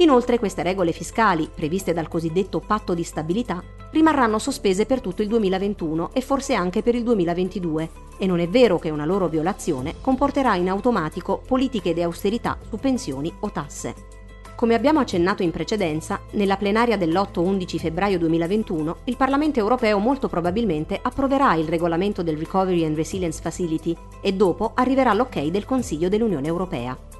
Inoltre 0.00 0.38
queste 0.38 0.62
regole 0.62 0.92
fiscali, 0.92 1.50
previste 1.52 1.92
dal 1.92 2.06
cosiddetto 2.06 2.60
patto 2.60 2.94
di 2.94 3.02
stabilità, 3.02 3.62
rimarranno 3.90 4.38
sospese 4.38 4.86
per 4.86 5.00
tutto 5.00 5.22
il 5.22 5.28
2021 5.28 6.10
e 6.12 6.20
forse 6.20 6.54
anche 6.54 6.82
per 6.82 6.94
il 6.94 7.02
2022, 7.02 7.90
e 8.18 8.26
non 8.26 8.38
è 8.38 8.48
vero 8.48 8.78
che 8.78 8.90
una 8.90 9.04
loro 9.04 9.26
violazione 9.28 9.96
comporterà 10.00 10.54
in 10.54 10.68
automatico 10.68 11.42
politiche 11.44 11.94
di 11.94 12.02
austerità 12.02 12.56
su 12.68 12.76
pensioni 12.76 13.32
o 13.40 13.50
tasse. 13.50 14.16
Come 14.54 14.74
abbiamo 14.74 15.00
accennato 15.00 15.42
in 15.42 15.50
precedenza, 15.50 16.20
nella 16.32 16.56
plenaria 16.56 16.96
dell'8-11 16.96 17.78
febbraio 17.78 18.18
2021 18.18 18.96
il 19.04 19.16
Parlamento 19.16 19.58
europeo 19.58 19.98
molto 19.98 20.28
probabilmente 20.28 20.98
approverà 21.00 21.54
il 21.54 21.68
regolamento 21.68 22.22
del 22.22 22.36
Recovery 22.36 22.84
and 22.84 22.96
Resilience 22.96 23.40
Facility 23.40 23.96
e 24.20 24.32
dopo 24.32 24.72
arriverà 24.74 25.12
l'ok 25.12 25.40
del 25.46 25.64
Consiglio 25.64 26.08
dell'Unione 26.08 26.48
Europea. 26.48 27.17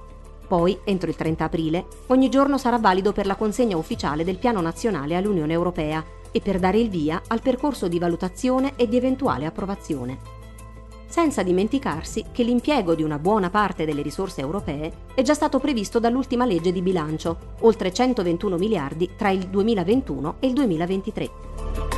Poi, 0.49 0.79
entro 0.85 1.11
il 1.11 1.17
30 1.17 1.45
aprile, 1.45 1.87
ogni 2.07 2.29
giorno 2.29 2.59
sarà 2.59 2.79
valido 2.79 3.13
per 3.13 3.27
la 3.27 3.37
consegna 3.37 3.77
ufficiale 3.77 4.25
del 4.25 4.39
Piano 4.39 4.61
nazionale 4.61 5.15
all'Unione 5.15 5.53
Europea 5.53 6.03
e 6.33 6.41
per 6.41 6.59
dare 6.59 6.79
il 6.79 6.89
via 6.89 7.23
al 7.29 7.43
percorso 7.43 7.87
di 7.87 7.99
valutazione 7.99 8.73
e 8.77 8.89
di 8.89 8.97
eventuale 8.97 9.47
approvazione 9.47 10.37
senza 11.09 11.43
dimenticarsi 11.43 12.27
che 12.31 12.43
l'impiego 12.43 12.95
di 12.95 13.03
una 13.03 13.19
buona 13.19 13.49
parte 13.51 13.85
delle 13.85 14.03
risorse 14.03 14.43
europee 14.43 14.93
è 15.15 15.23
già 15.23 15.35
stato 15.35 15.59
previsto 15.59 15.99
dall'ultima 15.99 16.45
legge 16.45 16.71
di 16.71 16.83
bilancio, 16.83 17.55
oltre 17.61 17.93
121 17.93 18.57
miliardi 18.57 19.11
tra 19.17 19.31
il 19.31 19.49
2021 19.49 20.37
e 20.39 20.47
il 20.47 20.53
2023. 20.53 21.98